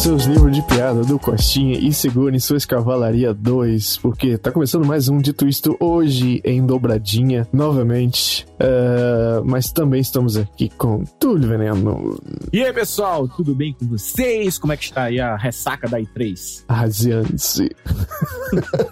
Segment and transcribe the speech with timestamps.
[0.00, 5.10] Seus livros de piada do Costinha e segurem suas Cavalaria 2, porque tá começando mais
[5.10, 8.46] um Dito Isto hoje em dobradinha, novamente.
[8.60, 12.18] Uh, mas também estamos aqui com Túlio Veneno.
[12.50, 14.58] E aí, pessoal, tudo bem com vocês?
[14.58, 16.64] Como é que está aí a ressaca da I3?
[16.66, 17.70] Radiante-se.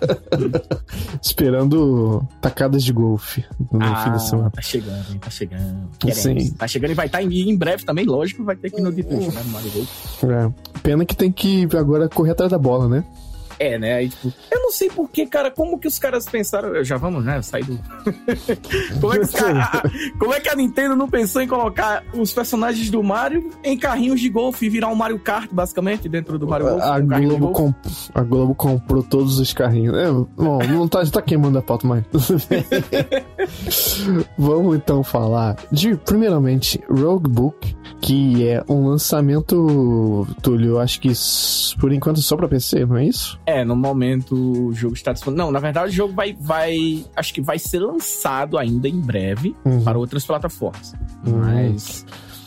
[1.22, 4.50] Esperando tacadas de golfe no ah, fim semana.
[4.50, 5.18] Tá chegando, hein?
[5.18, 5.88] Tá chegando.
[6.12, 6.38] Sim.
[6.40, 6.50] Sim.
[6.52, 8.82] Tá chegando e vai estar tá em, em, breve também, lógico, vai ter que ir
[8.82, 9.42] no Dito Isto, né?
[9.42, 10.24] No Mario Golf.
[10.24, 10.78] É.
[10.82, 13.04] Pena que tem que agora correr atrás da bola, né?
[13.58, 13.94] É, né?
[13.94, 16.84] Aí, tipo, eu não sei porquê, cara, como que os caras pensaram.
[16.84, 17.42] Já vamos, né?
[17.42, 17.78] Sair do.
[19.00, 19.82] como, é que cara,
[20.18, 24.20] como é que a Nintendo não pensou em colocar os personagens do Mario em carrinhos
[24.20, 26.83] de golfe e virar um Mario Kart, basicamente, dentro do Mario Golf?
[26.83, 27.77] A, um Globo, comp...
[28.14, 29.96] a Globo comprou todos os carrinhos.
[29.96, 32.05] É, bom, não tá, tá queimando a pauta, mas.
[34.38, 41.12] vamos então falar de, primeiramente, Roguebook, que é um lançamento, Túlio, acho que
[41.80, 43.38] por enquanto só pra PC, não é isso?
[43.48, 45.46] É, no momento o jogo está disponível.
[45.46, 47.02] Não, na verdade o jogo vai, vai.
[47.16, 49.82] Acho que vai ser lançado ainda em breve uhum.
[49.82, 50.92] para outras plataformas.
[51.27, 51.74] Uhum.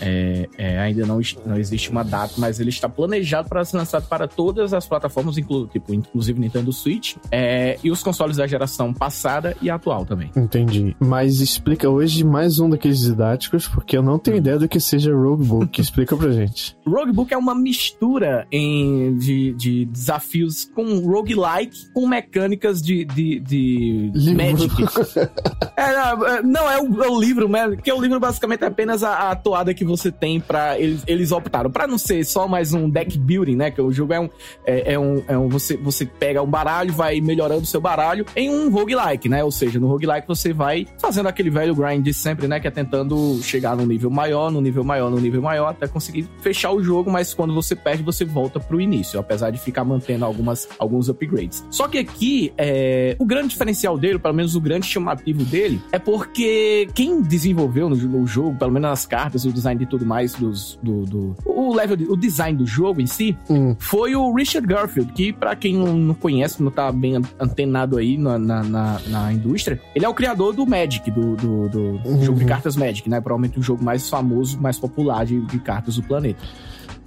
[0.02, 4.08] É, é, ainda não, não existe uma data, mas ele está planejado para ser lançado
[4.08, 8.93] para todas as plataformas, inclu, tipo, inclusive Nintendo Switch, é, e os consoles da geração
[8.93, 10.31] passada e atual também.
[10.35, 10.95] Entendi.
[10.99, 15.13] Mas explica hoje mais um daqueles didáticos, porque eu não tenho ideia do que seja
[15.13, 15.80] Roguebook.
[15.80, 16.75] explica pra gente.
[16.86, 24.11] Roguebook é uma mistura em, de, de desafios com roguelike, com mecânicas de, de, de
[24.36, 24.73] Magic.
[25.77, 27.77] é, não, é, não, é o, é o livro, né?
[27.83, 31.31] Que o livro basicamente é apenas a, a toada que você tem para eles, eles
[31.31, 33.72] optaram para não ser só mais um deck building, né?
[33.72, 34.30] Que o jogo é um
[34.66, 38.26] é, é, um, é um você você pega um baralho, vai melhorando o seu baralho
[38.36, 39.43] em um roguelike, né?
[39.43, 42.60] Ou seja, no roguelike você vai fazendo aquele velho grind de sempre, né?
[42.60, 46.27] Que é tentando chegar num nível maior, num nível maior, num nível maior, até conseguir
[46.42, 50.26] fechar o jogo, mas quando você perde, você volta pro início, apesar de ficar mantendo
[50.26, 51.65] algumas, alguns upgrades.
[51.70, 55.99] Só que aqui, é, o grande diferencial dele, pelo menos o grande chamativo dele, é
[55.99, 60.33] porque quem desenvolveu no, no jogo, pelo menos nas cartas, o design e tudo mais
[60.33, 63.75] dos, do, do o level, o design do jogo em si, hum.
[63.80, 68.37] foi o Richard Garfield, que para quem não conhece, não tá bem antenado aí na,
[68.37, 72.23] na, na, na, indústria, ele é o criador do Magic, do, do, do uhum.
[72.23, 73.20] jogo de cartas Magic, né?
[73.20, 76.41] Provavelmente o jogo mais famoso, mais popular de, de cartas do planeta.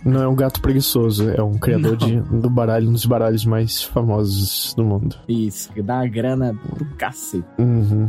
[0.05, 3.83] Não é um gato preguiçoso, é um criador de, do baralho, um dos baralhos mais
[3.83, 5.17] famosos do mundo.
[5.27, 7.45] Isso, que dá uma grana do cacete.
[7.59, 8.09] Uhum.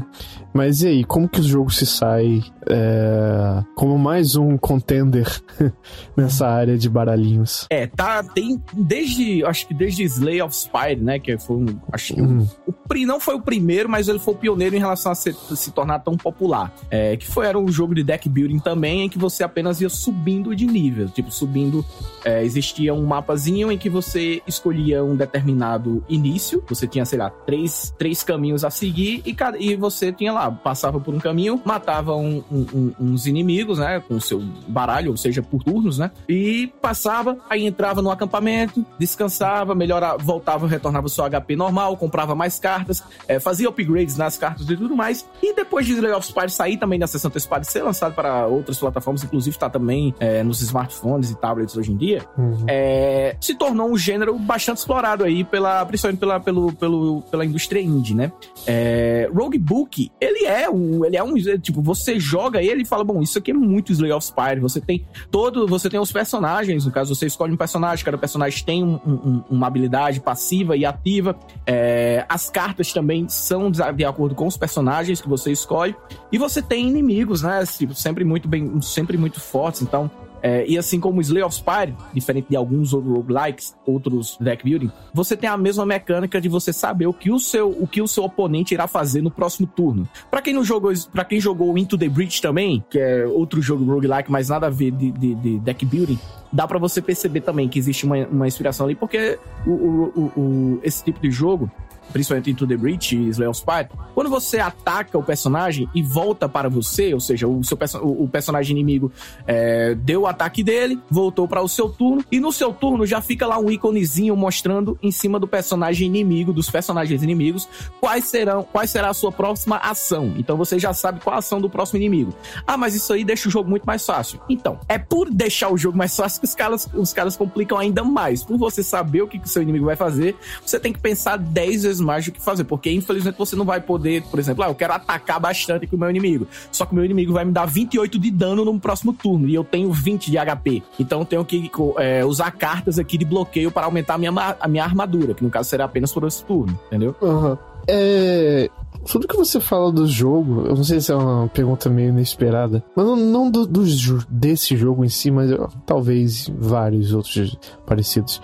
[0.54, 5.42] Mas e aí, como que o jogo se sai é, como mais um contender
[6.18, 7.68] nessa área de baralhinhos?
[7.70, 12.14] É, tá, tem desde, acho que desde Slay of Spire, né, que foi um, acho
[12.14, 12.48] que uhum.
[12.68, 15.34] o, o, não foi o primeiro, mas ele foi o pioneiro em relação a se,
[15.34, 16.74] se tornar tão popular.
[16.90, 19.90] É, que foi, era um jogo de deck building também, em que você apenas ia
[19.90, 21.85] subindo de nível, tipo, subindo
[22.26, 26.64] é, existia um mapazinho em que você escolhia um determinado início.
[26.68, 31.00] Você tinha, sei lá, três, três caminhos a seguir e, e você tinha lá, passava
[31.00, 34.00] por um caminho, matava um, um, uns inimigos, né?
[34.00, 36.10] Com seu baralho, ou seja, por turnos, né?
[36.28, 42.58] E passava, aí entrava no acampamento, descansava, melhorava, voltava, retornava seu HP normal, comprava mais
[42.58, 45.28] cartas, é, fazia upgrades nas cartas e tudo mais.
[45.44, 48.48] E depois de Slay of Spire sair também na sessão antecipada e ser lançado para
[48.48, 52.66] outras plataformas, inclusive tá também é, nos smartphones e tablets hoje em dia, uhum.
[52.68, 57.82] é, se tornou um gênero bastante explorado aí, pela, principalmente pela, pelo, pelo, pela indústria
[57.82, 58.32] indie, né?
[58.66, 63.22] É, Roguebook, ele é um, ele é um, tipo, você joga ele e fala, bom,
[63.22, 66.92] isso aqui é muito Slay of Spire, você tem todo, você tem os personagens, no
[66.92, 71.38] caso, você escolhe um personagem, cada personagem tem um, um, uma habilidade passiva e ativa,
[71.66, 75.96] é, as cartas também são de acordo com os personagens que você escolhe,
[76.32, 80.10] e você tem inimigos, né, tipo, sempre muito bem, sempre muito fortes, então
[80.46, 84.92] é, e assim como o Slay of Spire, diferente de alguns roguelikes, outros deck building,
[85.12, 88.08] você tem a mesma mecânica de você saber o que o seu, o que o
[88.08, 90.08] seu oponente irá fazer no próximo turno.
[90.30, 93.92] Para quem não jogou, para quem jogou Into the Breach também, que é outro jogo
[93.92, 96.20] roguelike, mas nada a ver de, de, de deck building,
[96.54, 100.80] dá para você perceber também que existe uma, uma inspiração ali, porque o, o, o,
[100.84, 101.72] esse tipo de jogo
[102.12, 106.48] principalmente em To The Breach e Slay Spire, quando você ataca o personagem e volta
[106.48, 109.12] para você, ou seja, o, seu perso o, personagem inimigo
[109.46, 113.22] é, deu o ataque dele, voltou para o seu turno, e no seu turno já
[113.22, 117.68] fica lá um íconezinho mostrando em cima do personagem inimigo, dos personagens inimigos,
[118.00, 120.34] quais serão, quais será a sua próxima ação.
[120.38, 122.34] Então você já sabe qual a ação do próximo inimigo.
[122.66, 124.40] Ah, mas isso aí deixa o jogo muito mais fácil.
[124.50, 128.04] Então, é por deixar o jogo mais fácil que os caras, os caras complicam ainda
[128.04, 128.44] mais.
[128.44, 130.36] Por você saber o que o seu inimigo vai fazer,
[130.66, 133.82] você tem que pensar 10 vezes mais do que fazer, porque infelizmente você não vai
[133.82, 136.48] poder, por exemplo, ah, eu quero atacar bastante com o meu inimigo.
[136.72, 139.56] Só que o meu inimigo vai me dar 28 de dano no próximo turno e
[139.56, 140.84] eu tenho 20 de HP.
[141.00, 144.68] Então eu tenho que é, usar cartas aqui de bloqueio para aumentar a minha, a
[144.68, 147.16] minha armadura, que no caso será apenas por esse turno, entendeu?
[147.22, 147.58] Uhum.
[147.88, 148.70] É,
[149.06, 152.84] tudo que você fala do jogo, eu não sei se é uma pergunta meio inesperada,
[152.96, 153.84] mas não, não do, do,
[154.28, 155.52] desse jogo em si, mas
[155.86, 157.56] talvez vários outros
[157.86, 158.42] parecidos.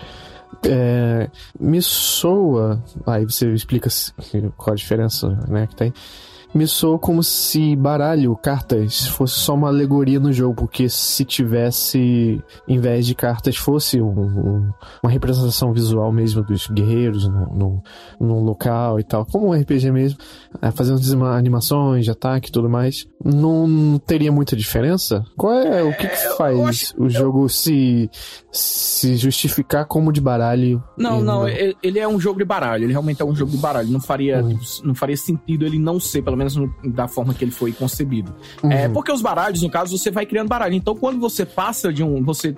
[0.64, 2.82] É, me soa.
[3.06, 3.88] Aí você explica
[4.56, 5.92] qual a diferença né, que tem
[6.54, 12.42] me soou como se baralho, cartas, fosse só uma alegoria no jogo, porque se tivesse,
[12.68, 14.72] em vez de cartas, fosse um, um,
[15.02, 17.82] uma representação visual mesmo dos guerreiros no,
[18.20, 20.18] local e tal, como um RPG mesmo,
[20.60, 25.24] é, fazendo animações de ataque e tudo mais, não teria muita diferença?
[25.36, 28.10] Qual é, o que, que é, faz o jogo se,
[28.50, 30.82] se justificar como de baralho?
[30.96, 33.88] Não, não, ele é um jogo de baralho, ele realmente é um jogo de baralho,
[33.88, 34.58] não faria, uhum.
[34.84, 38.34] não faria sentido ele não ser, pelo menos no, da forma que ele foi concebido.
[38.62, 38.72] É, uhum.
[38.72, 40.74] É, porque os baralhos, no caso, você vai criando baralho.
[40.74, 42.22] Então, quando você passa de um.
[42.22, 42.56] Você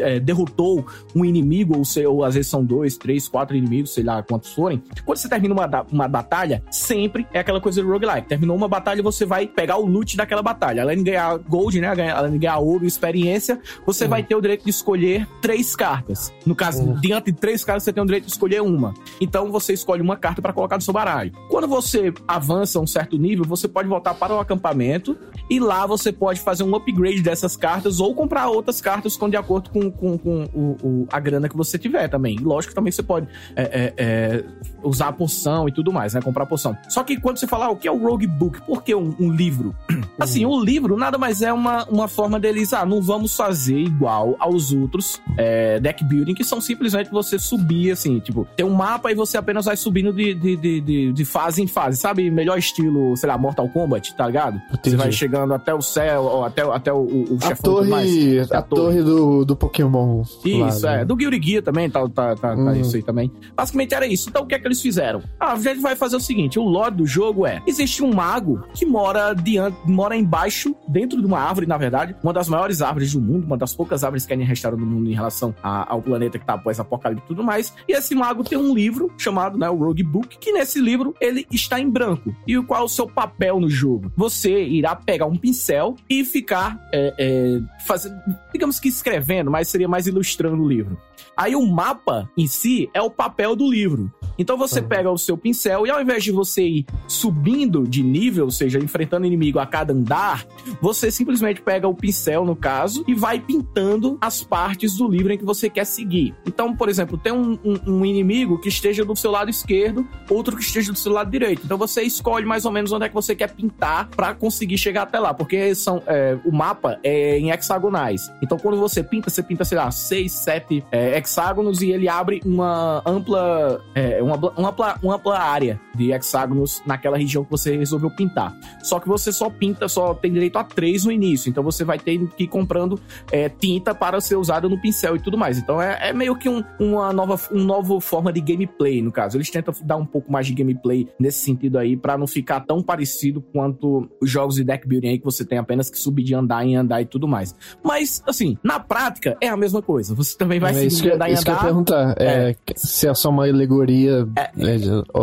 [0.00, 4.04] é, derrotou um inimigo, ou, sei, ou às vezes são dois, três, quatro inimigos, sei
[4.04, 4.82] lá quantos forem.
[5.04, 8.28] Quando você termina uma, uma batalha, sempre é aquela coisa do roguelike.
[8.28, 10.82] Terminou uma batalha, você vai pegar o loot daquela batalha.
[10.82, 11.88] Além de ganhar gold, né?
[12.12, 14.10] Além de ganhar ouro e experiência, você uhum.
[14.10, 16.32] vai ter o direito de escolher três cartas.
[16.44, 17.00] No caso, uhum.
[17.00, 18.94] diante de três cartas, você tem o direito de escolher uma.
[19.20, 21.32] Então, você escolhe uma carta para colocar no seu baralho.
[21.48, 25.16] Quando você avança um certo certo nível, você pode voltar para o acampamento
[25.48, 29.36] e lá você pode fazer um upgrade dessas cartas ou comprar outras cartas com de
[29.36, 32.38] acordo com, com, com o, o, a grana que você tiver também.
[32.38, 33.26] Lógico que também você pode
[33.56, 34.44] é, é, é,
[34.82, 36.20] usar a poção e tudo mais, né?
[36.20, 36.76] Comprar a poção.
[36.88, 38.60] Só que quando você fala, ah, o que é o Rogue Book?
[38.62, 39.74] Por que um, um livro?
[40.18, 43.78] Assim, o um livro nada mais é uma, uma forma deles, ah, não vamos fazer
[43.78, 48.74] igual aos outros é, deck building, que são simplesmente você subir, assim, tipo, tem um
[48.74, 52.30] mapa e você apenas vai subindo de, de, de, de, de fase em fase, sabe?
[52.30, 54.60] Melhor estilo estilo, sei lá, Mortal Kombat, tá ligado?
[54.72, 54.90] Entendi.
[54.90, 58.52] Você vai chegando até o céu, até, até o, o a chefão torre, mais.
[58.52, 60.22] A, a torre, torre do, do Pokémon.
[60.44, 60.98] Isso, lá, é.
[60.98, 61.04] Né?
[61.04, 62.66] Do Gear também, tá, tá, tá, uhum.
[62.66, 63.30] tá, isso aí também.
[63.56, 64.28] Basicamente era isso.
[64.28, 65.22] Então o que é que eles fizeram?
[65.38, 68.62] Ah, a gente vai fazer o seguinte: o lore do jogo é: existe um mago
[68.74, 73.12] que mora diante, mora embaixo, dentro de uma árvore, na verdade, uma das maiores árvores
[73.12, 76.02] do mundo, uma das poucas árvores que ainda restaram no mundo em relação a, ao
[76.02, 77.72] planeta que tá após apocalipse e tudo mais.
[77.88, 81.46] E esse mago tem um livro chamado, né, o Rogue Book, que nesse livro ele
[81.50, 82.34] está em branco.
[82.46, 84.12] E o qual seu papel no jogo.
[84.16, 88.20] Você irá pegar um pincel e ficar é, é, fazendo,
[88.52, 90.98] digamos que escrevendo, mas seria mais ilustrando o livro.
[91.36, 94.12] Aí o mapa em si é o papel do livro.
[94.38, 98.46] Então você pega o seu pincel e ao invés de você ir subindo de nível,
[98.46, 100.46] ou seja, enfrentando inimigo a cada andar,
[100.80, 105.38] você simplesmente pega o pincel, no caso, e vai pintando as partes do livro em
[105.38, 106.34] que você quer seguir.
[106.46, 110.56] Então, por exemplo, tem um, um, um inimigo que esteja do seu lado esquerdo, outro
[110.56, 111.62] que esteja do seu lado direito.
[111.64, 115.02] Então você escolhe mais ou menos onde é que você quer pintar para conseguir chegar
[115.02, 118.30] até lá, porque são é, o mapa é em hexagonais.
[118.42, 122.40] Então quando você pinta, você pinta, sei lá, seis, sete é, hexágonos e ele abre
[122.44, 127.76] uma ampla, é, uma, uma, ampla, uma ampla área de hexágonos naquela região que você
[127.76, 128.56] resolveu pintar.
[128.82, 131.50] Só que você só pinta, só tem direito a três no início.
[131.50, 133.00] Então você vai ter que ir comprando
[133.30, 135.58] é, tinta para ser usada no pincel e tudo mais.
[135.58, 139.36] Então é, é meio que um, uma nova, uma nova forma de gameplay, no caso.
[139.36, 142.82] Eles tentam dar um pouco mais de gameplay nesse sentido aí, para não ficar tão
[142.82, 146.34] parecido quanto os jogos de deck building aí que você tem apenas que subir de
[146.34, 147.54] andar em andar e tudo mais.
[147.82, 150.14] Mas, assim, na prática é a mesma coisa.
[150.14, 151.34] Você também vai é, seguir andar em andar.
[151.34, 152.14] Isso que eu ia perguntar.
[152.18, 154.09] É, é, se é só uma alegoria.
[154.36, 154.78] É, né,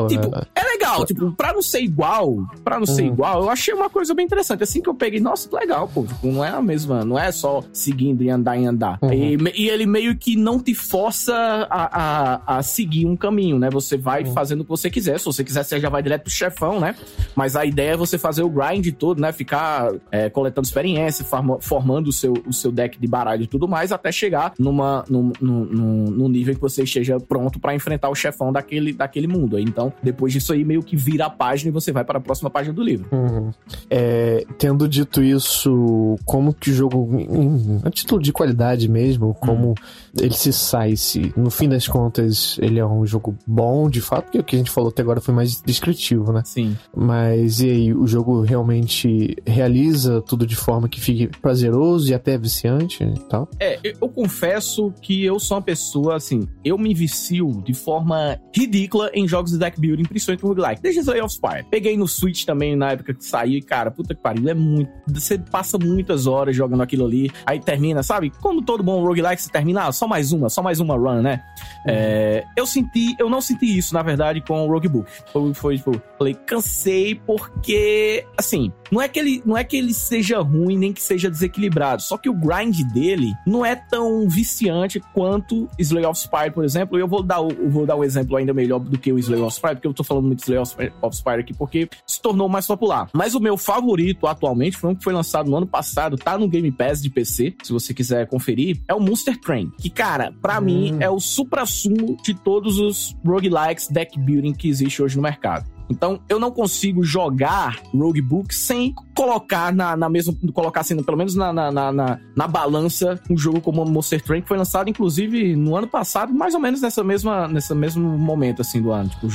[0.08, 3.08] tipo, é legal, tipo, pra não ser igual, pra não ser uhum.
[3.10, 4.64] igual, eu achei uma coisa bem interessante.
[4.64, 6.04] Assim que eu peguei, nossa, legal, pô.
[6.04, 8.98] Tipo, não é a mesma, não é só seguindo e andar em andar.
[9.02, 9.14] Uhum.
[9.14, 11.36] E, e, ele meio que não te força
[11.70, 13.70] a, a, a seguir um caminho, né?
[13.70, 14.34] Você vai uhum.
[14.34, 15.20] fazendo o que você quiser.
[15.20, 16.96] Se você quiser, você já vai direto pro chefão, né?
[17.36, 19.32] Mas a ideia é você fazer o grind todo, né?
[19.32, 21.26] Ficar é, coletando experiência,
[21.60, 25.32] formando o seu, o seu deck de baralho e tudo mais, até chegar numa, num,
[25.42, 29.58] num, num nível que você esteja pronto para enfrentar o chefão daquele, daquele mundo.
[29.60, 32.50] Então, depois disso aí, meio que vira a página e você vai para a próxima
[32.50, 33.08] página do livro.
[33.12, 33.52] Uhum.
[33.90, 39.70] É, tendo dito isso, como que o jogo, em, a título de qualidade mesmo, como
[39.70, 39.76] uhum.
[40.20, 44.26] ele se sai, se no fim das contas ele é um jogo bom, de fato,
[44.26, 46.42] porque o que a gente falou até agora foi mais descritivo, né?
[46.46, 46.78] Sim.
[46.96, 52.38] Mas e aí, o jogo realmente realiza tudo de forma que fique prazeroso e até
[52.38, 53.50] viciante e tal?
[53.60, 58.67] É, eu confesso que eu sou uma pessoa, assim, eu me vicio de forma ridícula
[59.14, 60.82] em jogos de deck building, principalmente no roguelike.
[60.82, 61.66] Desde Slay of Spire.
[61.70, 64.92] Peguei no Switch também na época que saiu e, cara, puta que pariu, é muito.
[65.08, 68.32] Você passa muitas horas jogando aquilo ali, aí termina, sabe?
[68.42, 71.42] Como todo bom roguelike, você termina, ah, só mais uma, só mais uma run, né?
[71.86, 71.94] Uhum.
[71.94, 75.10] É, eu senti, eu não senti isso, na verdade, com o Roguebook.
[75.32, 79.94] Foi, foi tipo, falei, cansei porque, assim, não é que ele, não é que ele
[79.94, 85.00] seja ruim nem que seja desequilibrado, só que o grind dele não é tão viciante
[85.14, 86.98] quanto Slay of Spire, por exemplo.
[86.98, 89.56] Eu vou dar o, vou dar um exemplo ainda melhor do que o Slay of
[89.56, 92.66] Spire, porque eu tô falando muito de Slay of Spire aqui porque se tornou mais
[92.66, 93.10] popular.
[93.14, 96.48] Mas o meu favorito atualmente foi um que foi lançado no ano passado, tá no
[96.48, 100.60] Game Pass de PC, se você quiser conferir, é o Monster Train, que cara, para
[100.60, 100.64] hum.
[100.64, 105.77] mim é o supra-sumo de todos os roguelikes deck building que existe hoje no mercado.
[105.90, 110.36] Então, eu não consigo jogar Roguebook sem colocar na, na mesma.
[110.54, 114.48] Colocar assim, pelo menos na, na, na, na balança, um jogo como Monster Train, que
[114.48, 118.82] foi lançado, inclusive, no ano passado, mais ou menos nessa mesma, nesse mesmo momento, assim,
[118.82, 119.28] do ano, tipo,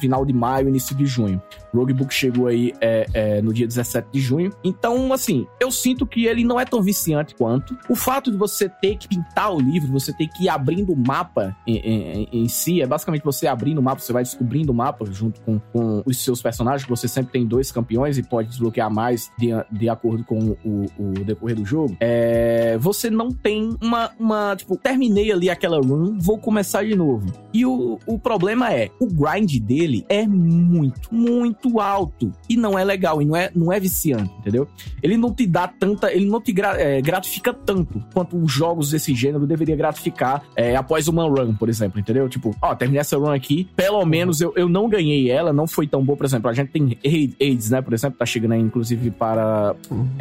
[0.00, 1.40] final de maio, início de junho.
[1.74, 4.50] Roguebook chegou aí é, é, no dia 17 de junho.
[4.62, 7.76] Então, assim, eu sinto que ele não é tão viciante quanto.
[7.88, 10.96] O fato de você ter que pintar o livro, você ter que ir abrindo o
[10.96, 14.74] mapa em, em, em si, é basicamente você abrindo o mapa, você vai descobrindo o
[14.74, 18.92] mapa junto com, com os seus personagens, você sempre tem dois campeões e pode desbloquear
[18.92, 24.10] mais de, de acordo com o, o decorrer do jogo, é, você não tem uma,
[24.18, 24.56] uma.
[24.56, 27.32] Tipo, terminei ali aquela run, vou começar de novo.
[27.52, 32.32] E o, o problema é, o grind dele é muito, muito alto.
[32.48, 34.68] E não é legal, e não é, não é viciante, entendeu?
[35.02, 36.12] Ele não te dá tanta.
[36.12, 40.76] Ele não te gra, é, gratifica tanto quanto os jogos desse gênero deveria gratificar é,
[40.76, 42.28] após uma run, por exemplo, entendeu?
[42.28, 45.81] Tipo, ó, terminei essa run aqui, pelo menos eu, eu não ganhei ela, não foi
[45.82, 46.96] foi tão boa, por exemplo, a gente tem
[47.40, 49.74] AIDS, né, por exemplo, tá chegando aí, inclusive, para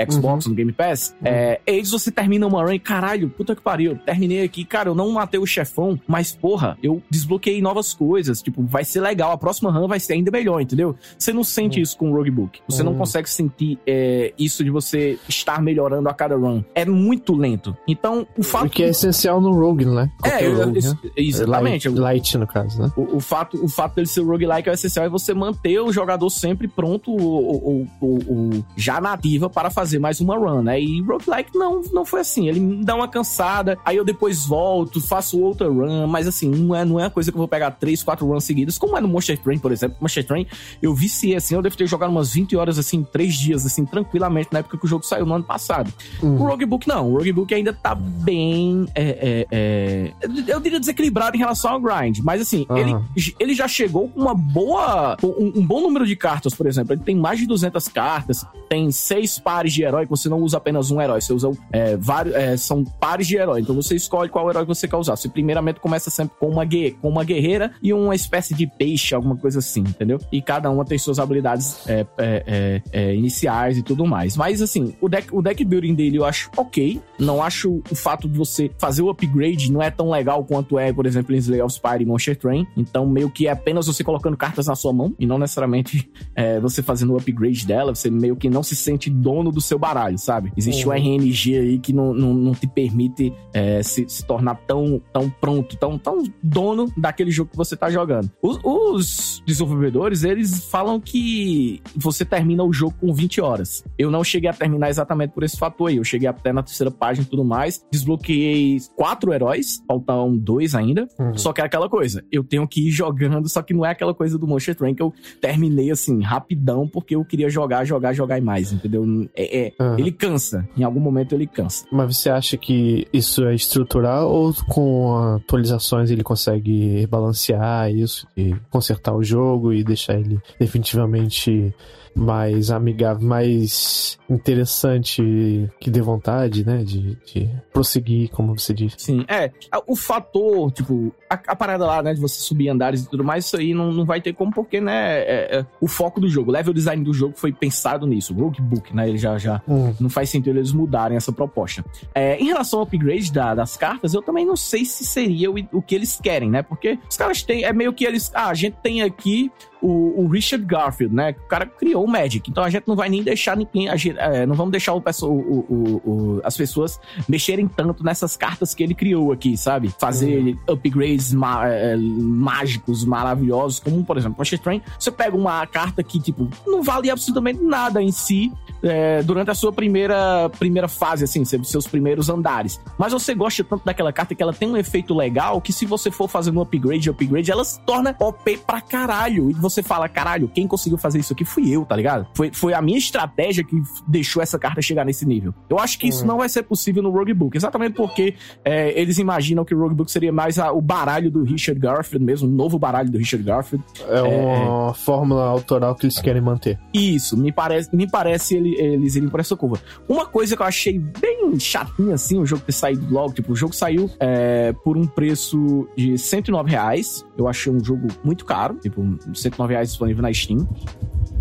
[0.09, 0.51] Xbox, uhum.
[0.51, 1.15] no Game Pass.
[1.21, 1.27] Uhum.
[1.27, 4.95] É, AIDS, você termina uma run e, caralho, puta que pariu, terminei aqui, cara, eu
[4.95, 9.37] não matei o chefão, mas, porra, eu desbloqueei novas coisas, tipo, vai ser legal, a
[9.37, 10.95] próxima run vai ser ainda melhor, entendeu?
[11.17, 11.83] Você não sente uhum.
[11.83, 12.59] isso com o Roguebook.
[12.67, 12.97] Você não uhum.
[12.97, 16.63] consegue sentir é, isso de você estar melhorando a cada run.
[16.73, 17.77] É muito lento.
[17.87, 18.65] Então, o fato...
[18.65, 20.09] O que é essencial no Rogue, né?
[20.23, 20.97] é, rogue, né?
[21.15, 21.87] exatamente.
[21.87, 22.91] Light, light, no caso, né?
[22.95, 25.91] O, o, fato, o fato dele ser roguelike é essencial é você manter manter o
[25.91, 30.79] jogador sempre pronto ou, ou, ou, já nativa para fazer mais uma run, né?
[30.81, 32.47] E roguelike não, não foi assim.
[32.47, 36.75] Ele me dá uma cansada, aí eu depois volto, faço outra run, mas assim, não
[36.75, 39.01] é, não é uma coisa que eu vou pegar três, quatro runs seguidas, como é
[39.01, 39.97] no Monster Train, por exemplo.
[39.99, 40.47] Monster Train,
[40.81, 44.49] eu viciei assim, eu devo ter jogado umas 20 horas assim, três dias, assim, tranquilamente,
[44.51, 45.91] na época que o jogo saiu no ano passado.
[46.23, 46.35] Hum.
[46.35, 48.85] O Roguebook não, o Roguebook ainda tá bem.
[48.95, 50.13] É, é, é,
[50.47, 52.77] eu diria desequilibrado em relação ao grind, mas assim, uhum.
[52.77, 55.17] ele, ele já chegou com uma boa.
[55.41, 56.93] Um, um, bom número de cartas, por exemplo.
[56.93, 60.91] Ele tem mais de 200 cartas, tem seis pares de herói, você não usa apenas
[60.91, 62.35] um herói, você usa é, vários.
[62.35, 63.61] É, são pares de herói.
[63.61, 65.15] Então você escolhe qual herói você quer usar.
[65.15, 66.63] Você primeiramente começa sempre com uma,
[67.01, 70.19] com uma guerreira e uma espécie de peixe, alguma coisa assim, entendeu?
[70.31, 74.37] E cada uma tem suas habilidades é, é, é, é iniciais e tudo mais.
[74.37, 77.01] Mas assim, o deck, o deck building dele eu acho ok.
[77.17, 80.93] Não acho o fato de você fazer o upgrade não é tão legal quanto é,
[80.93, 82.67] por exemplo, em Slay of Spire e Monster Train.
[82.77, 86.59] Então, meio que é apenas você colocando cartas na sua mão e não necessariamente é,
[86.59, 87.95] você fazendo o upgrade dela.
[87.95, 90.51] Você meio que não se sente dono do seu baralho, sabe?
[90.57, 90.91] Existe uhum.
[90.91, 95.29] um RNG aí que não, não, não te permite é, se, se tornar tão, tão
[95.29, 98.29] pronto, tão, tão dono daquele jogo que você tá jogando.
[98.41, 103.83] Os, os desenvolvedores, eles falam que você termina o jogo com 20 horas.
[103.97, 105.97] Eu não cheguei a terminar exatamente por esse fator aí.
[105.97, 107.85] Eu cheguei até na terceira página e tudo mais.
[107.91, 111.07] Desbloqueei quatro heróis, faltam dois ainda.
[111.17, 111.37] Uhum.
[111.37, 114.13] Só que é aquela coisa, eu tenho que ir jogando, só que não é aquela
[114.13, 118.37] coisa do Monster Train que eu terminei assim, rapidão, porque eu queria jogar, jogar, jogar
[118.37, 119.05] e mais, entendeu?
[119.35, 119.99] É, é uhum.
[119.99, 120.67] Ele cansa.
[120.77, 121.85] Em algum momento ele cansa.
[121.91, 128.55] Mas você acha que isso é estrutural ou com atualizações ele consegue balancear isso e
[128.69, 131.73] consertar o jogo e deixar ele definitivamente
[132.15, 136.83] mais amigável, mais interessante, que dê vontade, né?
[136.83, 138.95] De, de prosseguir, como você disse.
[138.99, 139.51] Sim, é.
[139.87, 142.13] O fator, tipo, a, a, parada lá, né?
[142.13, 144.79] De você subir andares e tudo mais, isso aí não, não vai ter como, porque,
[144.79, 145.19] né?
[145.19, 148.33] É, é, o foco do jogo, o level design do jogo foi pensado nisso.
[148.33, 149.07] O Roguebook, né?
[149.09, 149.93] Ele já, já hum.
[149.99, 151.83] não faz sentido eles mudarem essa proposta.
[152.13, 155.55] É, em relação ao upgrade da, das cartas, eu também não sei se seria o,
[155.71, 156.61] o que eles querem, né?
[156.61, 159.51] Porque os caras têm, é meio que eles, ah, a gente tem aqui
[159.81, 161.35] o, o, Richard Garfield, né?
[161.45, 162.49] O cara criou o Magic.
[162.49, 163.87] Então a gente não vai nem deixar ninguém.
[163.89, 169.31] É, não vamos deixar o, o, as pessoas mexerem tanto nessas cartas que ele criou
[169.31, 169.93] aqui, sabe?
[169.99, 170.73] Fazer uhum.
[170.73, 174.81] upgrades é, mágicos, maravilhosos, como por exemplo, Punch Train.
[174.99, 178.51] Você pega uma carta que, tipo, não vale absolutamente nada em si,
[178.83, 182.79] é, durante a sua primeira, primeira fase, assim, seus primeiros andares.
[182.97, 186.11] Mas você gosta tanto daquela carta que ela tem um efeito legal que se você
[186.11, 189.49] for fazendo um upgrade, upgrade, ela se torna OP pra caralho.
[189.49, 192.27] E você fala, caralho, quem conseguiu fazer isso aqui fui eu, tá ligado?
[192.33, 195.53] Foi, foi a minha estratégia que deixou essa carta chegar nesse nível.
[195.69, 196.27] Eu acho que isso uhum.
[196.27, 198.35] não vai ser possível no Roguebook, exatamente porque
[198.65, 202.47] é, eles imaginam que o Roguebook seria mais a, o baralho do Richard Garfield mesmo,
[202.47, 203.85] o novo baralho do Richard Garfield.
[204.07, 206.79] É uma é, fórmula autoral que eles querem manter.
[206.93, 209.79] Isso, me parece, me parece ele, eles irem por essa curva.
[210.07, 213.55] Uma coisa que eu achei bem chatinha, assim, o jogo ter saído logo, tipo, o
[213.55, 217.25] jogo saiu é, por um preço de 109 reais.
[217.37, 219.01] Eu achei um jogo muito caro, tipo,
[219.33, 220.67] 109 reais disponível na Steam.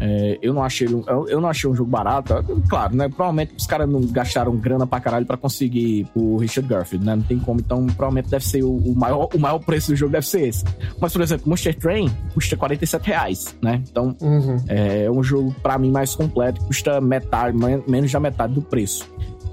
[0.03, 2.35] É, eu, não achei, eu, eu, não achei um jogo barato.
[2.69, 3.07] Claro, né?
[3.09, 7.17] Provavelmente os caras não gastaram grana pra caralho pra conseguir o Richard Garfield, né?
[7.17, 7.61] Não tem como.
[7.61, 10.65] Então, provavelmente deve ser o, o, maior, o maior preço do jogo deve ser esse.
[10.99, 13.83] Mas, por exemplo, Monster Train custa 47 reais, né?
[13.91, 14.57] Então, uhum.
[14.69, 16.65] é um jogo, pra mim, mais completo.
[16.65, 17.55] Custa metade,
[17.87, 19.07] menos da metade do preço.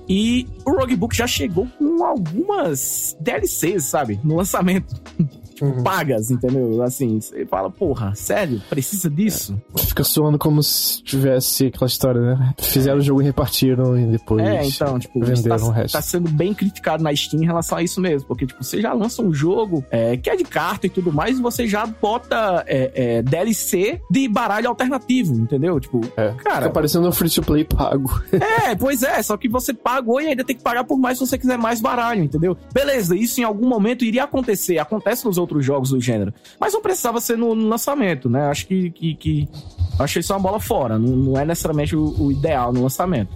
[0.07, 4.17] E o Roguebook já chegou com algumas DLCs, sabe?
[4.23, 4.95] No lançamento
[5.61, 5.83] uhum.
[5.83, 6.81] pagas, entendeu?
[6.81, 8.61] Assim, você fala, porra, sério?
[8.69, 9.59] Precisa disso?
[9.75, 12.53] Fica soando como se tivesse aquela história, né?
[12.57, 14.45] Fizeram o jogo e repartiram e depois.
[14.45, 15.93] É, então, tipo, venderam tá, o resto.
[15.93, 18.93] tá sendo bem criticado na Steam em relação a isso mesmo, porque, tipo, você já
[18.93, 22.63] lança um jogo é, que é de carta e tudo mais, e você já bota
[22.67, 25.79] é, é, DLC de baralho alternativo, entendeu?
[25.79, 26.61] Tipo, é, cara.
[26.63, 28.21] Fica parecendo um free to play pago.
[28.31, 31.25] é, pois é, só que você pagou e ainda tem que pagar por mais se
[31.25, 32.57] você quiser mais baralho, entendeu?
[32.73, 36.33] Beleza, isso em algum momento iria acontecer, acontece nos outros outros jogos do gênero.
[36.59, 38.47] Mas não precisava ser no, lançamento, né?
[38.47, 39.49] Acho que, que, que
[39.97, 40.99] achei isso uma bola fora.
[40.99, 43.35] Não, não é necessariamente o, o ideal no lançamento.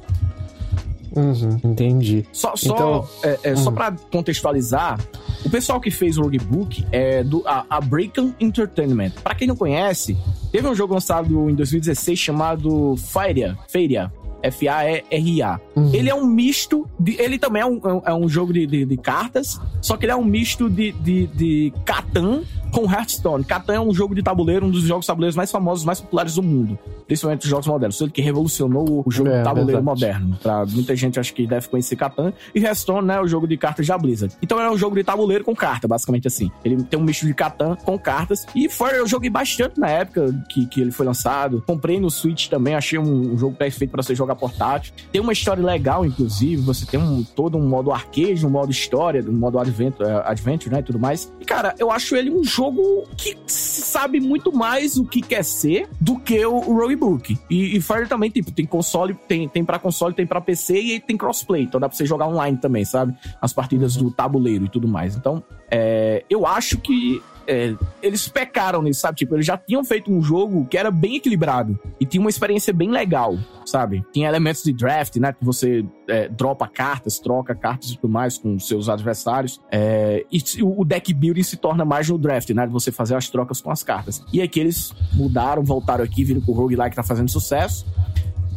[1.16, 2.26] Uhum, entendi.
[2.32, 4.98] Só, só, então, é, é, só pra contextualizar,
[5.46, 9.12] o pessoal que fez o Roguebook é do a, a Breakan Entertainment.
[9.22, 10.18] Pra quem não conhece,
[10.52, 14.12] teve um jogo lançado em 2016 chamado Fairia, Fairia
[14.44, 15.60] F-A-E-R-A.
[15.76, 15.94] Uhum.
[15.94, 16.88] Ele é um misto.
[17.00, 20.12] De, ele também é um, é um jogo de, de, de, cartas, só que ele
[20.12, 23.44] é um misto de, de, de Catan com Hearthstone.
[23.44, 26.44] Catan é um jogo de tabuleiro, um dos jogos tabuleiros mais famosos, mais populares do
[26.44, 26.80] mundo.
[27.06, 28.00] Principalmente os jogos modernos.
[28.00, 29.86] Ele que revolucionou o jogo é, de tabuleiro verdade.
[29.86, 30.38] moderno.
[30.42, 32.34] Pra muita gente, acho que deve conhecer Catan.
[32.56, 34.36] E Hearthstone, né, é o jogo de cartas da Blizzard.
[34.42, 36.50] Então é um jogo de tabuleiro com carta, basicamente assim.
[36.64, 38.46] Ele tem um misto de Catan com cartas.
[38.56, 41.64] E foi, eu joguei bastante na época que, que ele foi lançado.
[41.68, 44.94] Comprei no Switch também, achei um, um jogo perfeito para você jogar portátil.
[45.12, 46.62] Tem uma história legal, inclusive.
[46.64, 50.74] Você tem um, todo um modo arcade, um modo história, um modo adventure, eh, adventure,
[50.74, 51.32] né, e tudo mais.
[51.40, 55.44] E, cara, eu acho ele um jogo jogo que sabe muito mais o que quer
[55.44, 57.38] ser do que o, o Roguebook.
[57.50, 61.00] E, e Fire também, tipo, tem console, tem, tem pra console, tem pra PC e
[61.00, 61.64] tem crossplay.
[61.64, 63.16] Então dá pra você jogar online também, sabe?
[63.42, 65.16] As partidas do tabuleiro e tudo mais.
[65.16, 69.18] Então, é, eu acho que é, eles pecaram nisso, sabe?
[69.18, 72.74] Tipo, eles já tinham feito um jogo que era bem equilibrado e tinha uma experiência
[72.74, 74.06] bem legal, sabe?
[74.14, 75.34] Tinha elementos de draft, né?
[75.34, 79.60] Que você é, dropa cartas, troca cartas e tudo mais com seus adversários.
[79.72, 82.66] É, e o deck building se torna mais no draft, né?
[82.66, 84.24] De você fazer as trocas com as cartas.
[84.32, 87.86] E aqui eles mudaram, voltaram aqui, viram que o roguelike tá fazendo sucesso.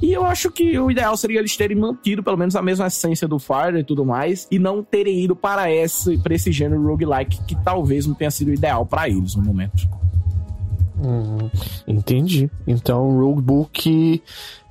[0.04, 3.26] E eu acho que o ideal seria eles terem mantido pelo menos a mesma essência
[3.26, 7.42] do Fire e tudo mais, e não terem ido para esse, para esse gênero roguelike
[7.46, 9.88] que talvez não tenha sido ideal para eles no momento.
[11.02, 11.48] Hum,
[11.88, 12.50] entendi.
[12.66, 14.22] Então, o Roguebook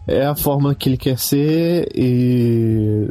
[0.08, 3.10] é a forma que ele quer ser e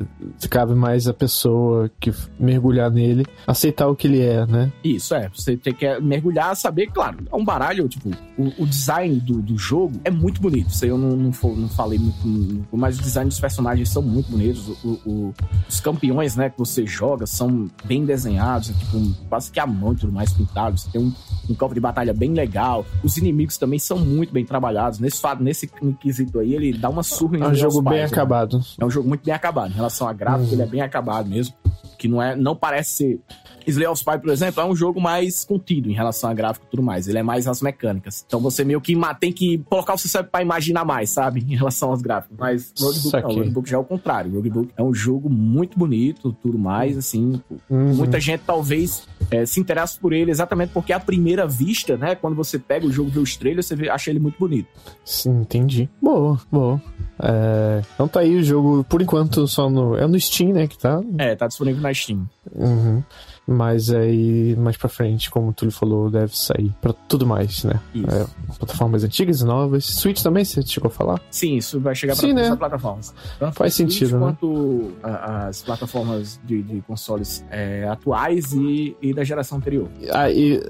[0.48, 4.70] cabe mais a pessoa que mergulhar nele aceitar o que ele é, né?
[4.84, 5.30] Isso, é.
[5.34, 9.56] Você tem que mergulhar, saber, claro, é um baralho, tipo, o, o design do, do
[9.56, 10.68] jogo é muito bonito.
[10.68, 14.30] Isso aí eu não, não, não falei muito, mas o design dos personagens são muito
[14.30, 14.68] bonitos.
[14.84, 15.34] O, o,
[15.68, 19.92] os campeões, né, que você joga são bem desenhados, é, tipo, quase que a mão
[19.92, 20.76] e tudo mais pintado.
[20.76, 21.12] Você tem um,
[21.48, 22.84] um campo de batalha bem legal.
[23.02, 24.98] Os inimigos também são muito bem trabalhados.
[24.98, 25.66] Nesse, nesse
[26.00, 28.58] quesito aí, ele dá uma surra em É um jogo bem pais, acabado.
[28.58, 28.64] Né?
[28.80, 29.70] É um jogo muito bem acabado.
[29.70, 30.52] Em relação a gráfico, uhum.
[30.54, 31.54] ele é bem acabado mesmo.
[31.96, 33.20] Que não, é, não parece ser.
[33.66, 36.70] Slay of Spy, por exemplo, é um jogo mais contido em relação a gráfico e
[36.70, 37.08] tudo mais.
[37.08, 38.24] Ele é mais as mecânicas.
[38.26, 41.40] Então você meio que tem que colocar o seu cérebro pra imaginar mais, sabe?
[41.40, 42.36] Em relação aos gráficos.
[42.38, 43.34] Mas Roguebook não.
[43.34, 44.32] Roguebook já é o contrário.
[44.32, 47.40] Roguebook é um jogo muito bonito, tudo mais, assim.
[47.68, 47.94] Uhum.
[47.94, 52.14] Muita gente talvez é, se interessa por ele exatamente porque à primeira vista, né?
[52.14, 54.68] Quando você pega o jogo e vê os trailers, você vê, acha ele muito bonito.
[55.04, 55.88] Sim, entendi.
[56.00, 56.80] Boa, boa.
[57.22, 59.96] É, então tá aí o jogo, por enquanto, só no.
[59.96, 60.66] É no Steam, né?
[60.66, 61.00] Que tá.
[61.18, 62.28] É, tá disponível na Steam.
[62.54, 63.02] Uhum.
[63.46, 67.80] Mas aí, mais pra frente, como o Túlio falou, deve sair pra tudo mais, né?
[67.96, 68.24] É,
[68.56, 69.84] plataformas antigas e novas.
[69.84, 71.20] Switch também, você chegou a falar?
[71.30, 72.52] Sim, isso vai chegar pra Sim, todas né?
[72.52, 73.14] as plataformas.
[73.40, 74.26] Tanto Faz Switch sentido, né?
[74.26, 79.88] Quanto a- as plataformas de, de consoles é, atuais e, e da geração anterior.
[80.12, 80.60] Aí,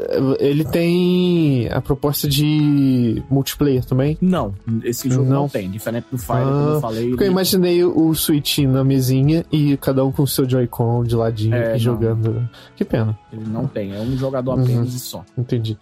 [0.41, 4.17] ele tem a proposta de multiplayer também.
[4.21, 5.49] Não, esse jogo não, Não.
[5.49, 5.71] tem.
[5.71, 7.09] Diferente do Fire, Ah, como eu falei.
[7.11, 11.15] Porque eu imaginei o Switch na mesinha e cada um com o seu Joy-Con de
[11.15, 12.49] ladinho É, e não.
[12.77, 13.19] Que pena.
[13.33, 14.63] Ele não tem, é um jogador Uhum.
[14.63, 15.25] apenas e só.
[15.37, 15.79] Entendi.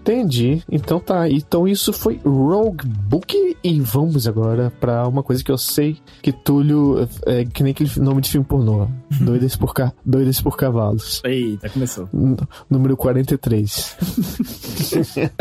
[0.00, 0.62] Entendi.
[0.70, 1.28] Então tá.
[1.28, 3.56] Então isso foi Rogue Book.
[3.64, 7.90] E vamos agora pra uma coisa que eu sei que Túlio é que nem aquele
[8.00, 8.88] nome de filme pornô.
[9.20, 9.92] Doidas por, ca...
[10.04, 11.20] Doidas por cavalos.
[11.24, 12.08] Eita, começou.
[12.12, 12.36] N-
[12.68, 13.96] Número 43.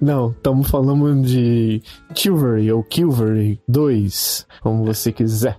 [0.00, 1.82] Não, estamos falando de
[2.14, 5.58] Chivalry ou Chivalry 2, como você quiser.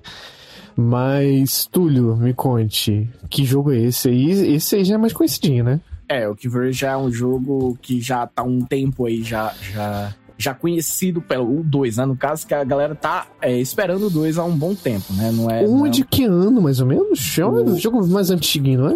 [0.80, 4.56] Mas, Túlio, me conte, que jogo é esse aí?
[4.56, 5.80] Esse aí já é mais conhecidinho, né?
[6.08, 10.16] É, o Killver já é um jogo que já tá um tempo aí, já, já,
[10.38, 12.06] já conhecido pelo 2, né?
[12.06, 15.32] No caso, que a galera tá é, esperando o 2 há um bom tempo, né?
[15.32, 15.64] Não é.
[15.64, 17.38] um não é de que ano, mais ou menos?
[17.38, 18.96] É um O- jogo mais antiguinho, não é?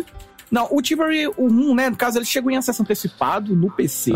[0.53, 1.89] Não, o Chivalry, o 1, né?
[1.89, 4.11] No caso, ele chegou em acesso antecipado no PC.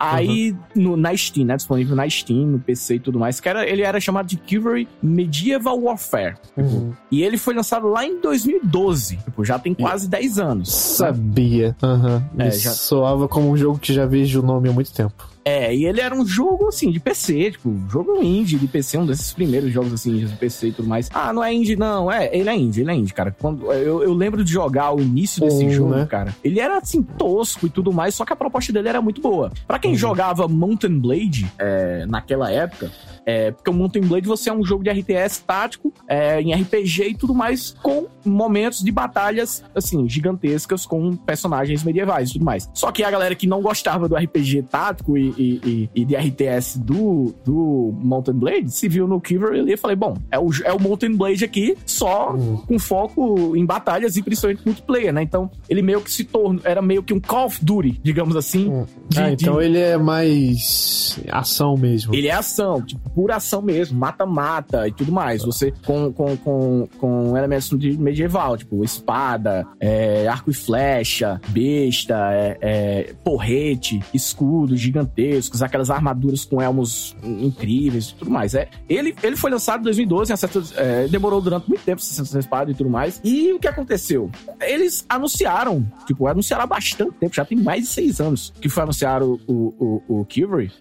[0.00, 1.54] Ah, Aí, no, na Steam, né?
[1.54, 3.38] Disponível na Steam, no PC e tudo mais.
[3.40, 6.36] Que era, ele era chamado de Chivalry Medieval Warfare.
[6.56, 6.92] uhum.
[7.10, 9.18] E ele foi lançado lá em 2012.
[9.18, 10.72] Tipo, já tem quase 10 anos.
[10.72, 11.76] Sabia.
[11.82, 12.24] Aham.
[12.38, 15.28] É, Me já- Soava como um jogo que já vejo o nome há muito tempo.
[15.44, 19.06] É, e ele era um jogo, assim, de PC, tipo, jogo indie de PC, um
[19.06, 21.10] desses primeiros jogos, assim, de PC e tudo mais.
[21.12, 22.10] Ah, não é indie, não.
[22.10, 23.34] É, ele é indie, ele é indie, cara.
[23.40, 26.06] Quando, eu, eu lembro de jogar o início desse jogo, né?
[26.06, 26.34] cara.
[26.44, 29.50] Ele era, assim, tosco e tudo mais, só que a proposta dele era muito boa.
[29.66, 29.96] Pra quem Uhum.
[29.96, 32.90] jogava Mountain Blade, é, naquela época,
[33.26, 37.08] é, porque o Mountain Blade você é um jogo de RTS tático, é, em RPG
[37.10, 42.68] e tudo mais, com momentos de batalhas, assim, gigantescas com personagens medievais e tudo mais.
[42.74, 46.14] Só que a galera que não gostava do RPG tático e, e- e- e de
[46.16, 50.50] RTS do, do Mountain Blade se viu no Kiver ali e falei, bom, é o,
[50.64, 52.56] é o Mountain Blade aqui, só Uhum.
[52.58, 55.22] com foco em batalhas e principalmente multiplayer, né?
[55.22, 58.68] Então, ele meio que se tornou, era meio que um Call of Duty, digamos assim.
[58.68, 58.86] Hum.
[59.08, 62.14] de- ah, de- então ele é mais ação mesmo.
[62.14, 65.44] ele é ação, tipo, pura ação mesmo, mata-mata e tudo mais.
[65.44, 72.14] Você com, com, com, com elementos de medieval, tipo espada, é, arco e flecha, besta,
[72.32, 78.54] é, é, porrete, escudos gigantescos, aquelas armaduras com elmos incríveis e tudo mais.
[78.54, 82.38] É, ele, ele foi lançado em 2012, em acesso- é, demorou durante muito tempo essa
[82.38, 83.20] espada e tudo mais.
[83.24, 84.30] E o que aconteceu?
[84.60, 88.82] Eles anunciaram, tipo, anunciaram há bastante tempo, já tem mais de seis anos que foi
[88.82, 90.26] anunciado o, o, o, o.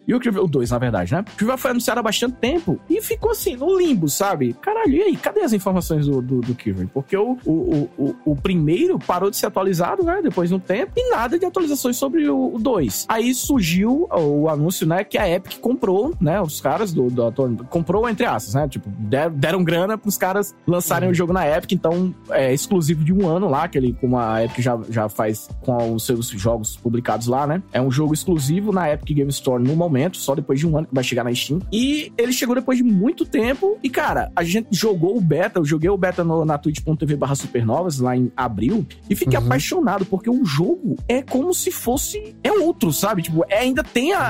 [0.07, 1.23] E o Chivalry, o 2, na verdade, né?
[1.35, 4.53] O Chivalry foi anunciado há bastante tempo e ficou assim, no limbo, sabe?
[4.53, 5.15] Caralho, e aí?
[5.15, 6.55] Cadê as informações do, do, do?
[6.93, 10.21] Porque o, o, o, o, primeiro parou de ser atualizado, né?
[10.21, 13.05] Depois de um tempo, e nada de atualizações sobre o 2.
[13.09, 15.03] Aí surgiu o anúncio, né?
[15.03, 16.39] Que a Epic comprou, né?
[16.41, 18.67] Os caras do, do ator, comprou entre aspas, né?
[18.67, 23.13] Tipo, deram, deram grana pros caras lançarem o jogo na Epic, então é exclusivo de
[23.13, 26.77] um ano lá, que ele, como a Epic já, já faz com os seus jogos
[26.77, 27.61] publicados lá, né?
[27.71, 30.87] É um jogo exclusivo na Epic Game Store no momento, só depois de um ano
[30.87, 31.59] que vai chegar na Steam.
[31.71, 33.77] E ele chegou depois de muito tempo.
[33.83, 37.35] E, cara, a gente jogou o beta, eu joguei o beta no, na twitch.tv barra
[37.35, 39.45] supernovas lá em abril e fiquei Uhum.
[39.45, 42.35] apaixonado, porque o jogo é como se fosse.
[42.43, 43.21] É outro, sabe?
[43.21, 44.21] Tipo, é, ainda tem a,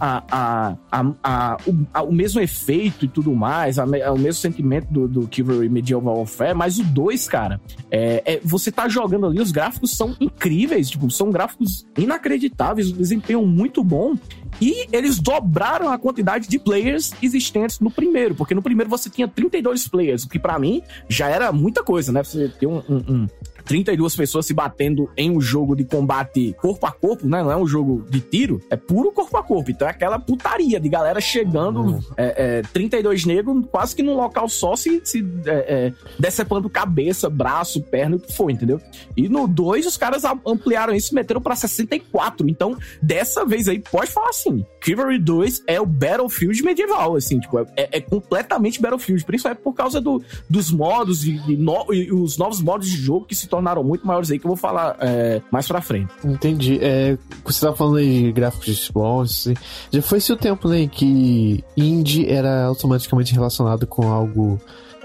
[0.00, 1.56] a, a, a-
[2.02, 6.16] o, o mesmo efeito e tudo mais, me- o mesmo sentimento do, do Chivalry Medieval
[6.18, 7.60] Warfare, mas o 2, cara,
[7.90, 12.96] é, é- você tá jogando ali, os gráficos são incríveis, tipo, são gráficos inacreditáveis, um
[12.96, 14.14] desempenho muito bom.
[14.60, 19.26] E eles dobraram a quantidade de players existentes no primeiro, porque no primeiro você tinha
[19.28, 22.22] 32 players, o que pra mim já era muita coisa, né?
[22.22, 23.28] Você ter um, um- um
[23.66, 27.42] 32 pessoas se batendo em um jogo de combate corpo a corpo, né?
[27.42, 29.70] Não é um jogo de tiro, é puro corpo a corpo.
[29.70, 32.00] Então é aquela putaria de galera chegando, Uhum.
[32.16, 35.50] é, é, 32 negros, quase que num local só, se, se é,
[35.88, 38.80] é, decepando cabeça, braço, perna, o que for, entendeu?
[39.16, 42.48] E no 2 os caras ampliaram isso e meteram pra 64.
[42.48, 47.58] Então, dessa vez aí, pode falar assim: Chivalry 2 é o Battlefield medieval, assim, tipo,
[47.58, 52.36] é, é completamente Battlefield, principalmente por causa do, dos modos e, e no- e os
[52.38, 55.40] novos modos de jogo que se tornaram muito maiores aí, que eu vou falar é,
[55.50, 56.12] mais pra frente.
[56.24, 56.78] Entendi.
[56.82, 59.48] É, você tava falando aí de gráficos de bons.
[59.90, 64.60] Já foi esse o tempo, né, em que indie era automaticamente relacionado com algo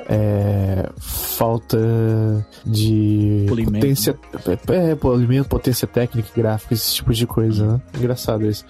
[0.09, 1.77] é, falta
[2.65, 3.79] de Polimento.
[3.79, 4.19] potência,
[4.67, 7.81] é, polimento, potência técnica, gráfica, esse tipo de coisa, né?
[7.97, 8.65] Engraçado isso.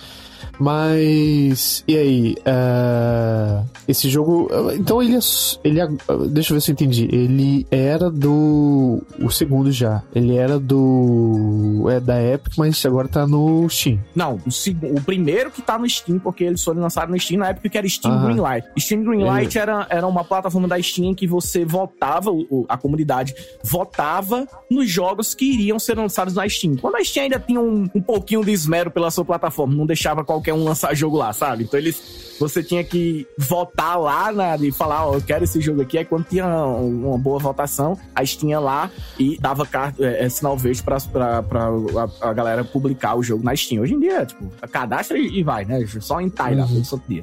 [0.62, 1.84] Mas.
[1.88, 2.36] E aí?
[2.42, 4.50] Uh, esse jogo.
[4.76, 5.20] Então ele é.
[5.64, 5.88] Ele é,
[6.30, 7.10] deixa eu ver se eu entendi.
[7.12, 9.02] Ele era do.
[9.20, 10.04] O segundo já.
[10.14, 11.88] Ele era do.
[11.90, 14.00] É da Epic, mas agora tá no Steam.
[14.16, 17.40] Não, o, segundo, o primeiro que tá no Steam, porque eles foram lançados no Steam
[17.40, 18.26] na época que era Steam Aham.
[18.26, 18.68] Greenlight.
[18.80, 19.62] Steam Greenlight É.
[19.62, 22.32] era, era uma plataforma da Steam em que você votava,
[22.70, 26.76] a comunidade votava nos jogos que iriam ser lançados na Steam.
[26.76, 30.24] Quando a Steam ainda tinha um, um pouquinho de esmero pela sua plataforma, não deixava
[30.24, 31.64] qualquer um lançar jogo lá, sabe?
[31.64, 32.22] Então eles.
[32.42, 36.00] Você tinha que votar lá na, e falar, ó, eu quero esse jogo aqui.
[36.00, 40.26] Aí quando tinha um- uma boa votação, a Steam ia lá e dava carta, é,
[40.26, 43.84] é, sinal verde pra, pra, pra a, a galera publicar o jogo na Steam.
[43.84, 45.86] Hoje em dia, tipo, cadastra e, e vai, né?
[46.00, 46.82] Só em lá, Uhum.
[46.82, 47.22] todo dia.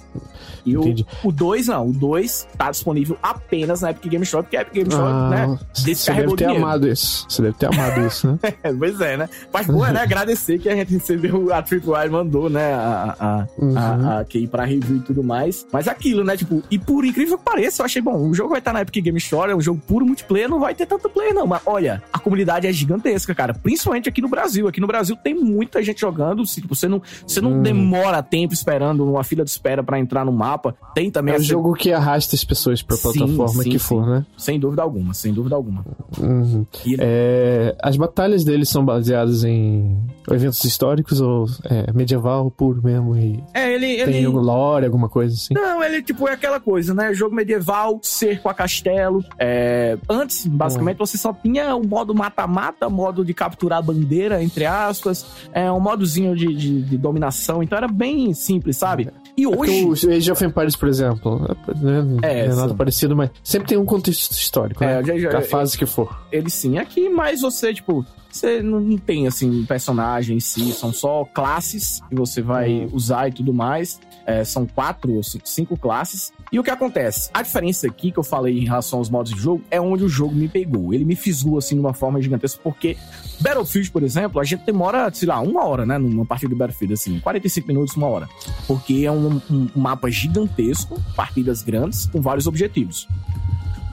[0.64, 1.04] E o, Entendi.
[1.24, 1.88] o 2, não.
[1.88, 5.28] O 2 tá disponível apenas na Epic Game Store, porque a Epic Game Store, Ah,
[5.30, 5.58] né?
[5.74, 6.64] você deve ter dinheiro.
[6.64, 7.26] amado isso.
[7.28, 8.38] Você deve ter amado isso, né?
[8.78, 9.28] Pois é, né?
[9.52, 9.98] Mas, pô, né?
[10.02, 12.72] Agradecer que a gente recebeu, a Tripwire mandou, né?
[12.74, 13.76] A, a, Uhum.
[13.78, 15.66] a, a Key pra review e tudo mais.
[15.72, 16.36] Mas aquilo, né?
[16.36, 18.28] Tipo, e por incrível que pareça, eu achei bom.
[18.28, 20.74] O jogo vai estar na Epic Game Store, é um jogo puro multiplayer, não vai
[20.74, 21.46] ter tanto player, não.
[21.46, 23.54] Mas olha, a comunidade é gigantesca, cara.
[23.54, 24.68] Principalmente aqui no Brasil.
[24.68, 26.46] Aqui no Brasil tem muita gente jogando.
[26.46, 27.62] Se, tipo, você não, você não Hum.
[27.62, 30.74] demora tempo esperando uma fila de espera pra entrar no mapa.
[30.94, 33.86] Tem também É um essa- jogo que arrasta as pessoas pra plataforma sim, que sim.
[33.86, 34.26] for, né?
[34.36, 35.84] Sem dúvida alguma, sem dúvida alguma.
[36.18, 36.66] Uhum.
[36.84, 39.96] E É, as batalhas deles são baseadas em
[40.30, 42.97] eventos históricos ou é, medieval puro mesmo?
[43.16, 43.86] E É, ele.
[43.86, 44.12] ele...
[44.12, 45.54] tem algum lore, alguma coisa assim?
[45.54, 47.12] Não, ele tipo é aquela coisa, né?
[47.14, 49.24] Jogo medieval, cerco a castelo.
[49.38, 51.06] É, Antes, basicamente, Hum.
[51.06, 56.34] você só tinha o modo mata-mata, modo de capturar bandeira, entre aspas, é um modozinho
[56.36, 57.62] de, de, de dominação.
[57.62, 59.08] Então era bem simples, sabe?
[59.36, 60.06] E É hoje.
[60.06, 61.38] o Age of Empires, por exemplo,
[61.80, 62.76] né, não É, é, nada sim.
[62.76, 65.04] parecido, mas sempre tem um contexto histórico, É, né?
[65.04, 66.18] já- já- da fase que for.
[66.32, 71.24] Ele sim, aqui, mas você, tipo, você não tem, assim, personagem em si, são só
[71.24, 72.88] classes que você vai Hum.
[72.92, 74.00] usar e tudo mais.
[74.26, 76.32] É, são quatro ou cinco, cinco classes.
[76.52, 77.30] E o que acontece?
[77.32, 80.08] A diferença aqui que eu falei em relação aos modos de jogo é onde o
[80.08, 80.92] jogo me pegou.
[80.92, 82.94] Ele me fisgou, assim, de uma forma gigantesca, porque
[83.40, 86.92] Battlefield, por exemplo, a gente demora, sei lá, uma hora, né, numa partida do Battlefield,
[86.92, 88.28] assim, 45 minutos, uma hora.
[88.66, 93.08] Porque é um, um mapa gigantesco, partidas grandes, com vários objetivos.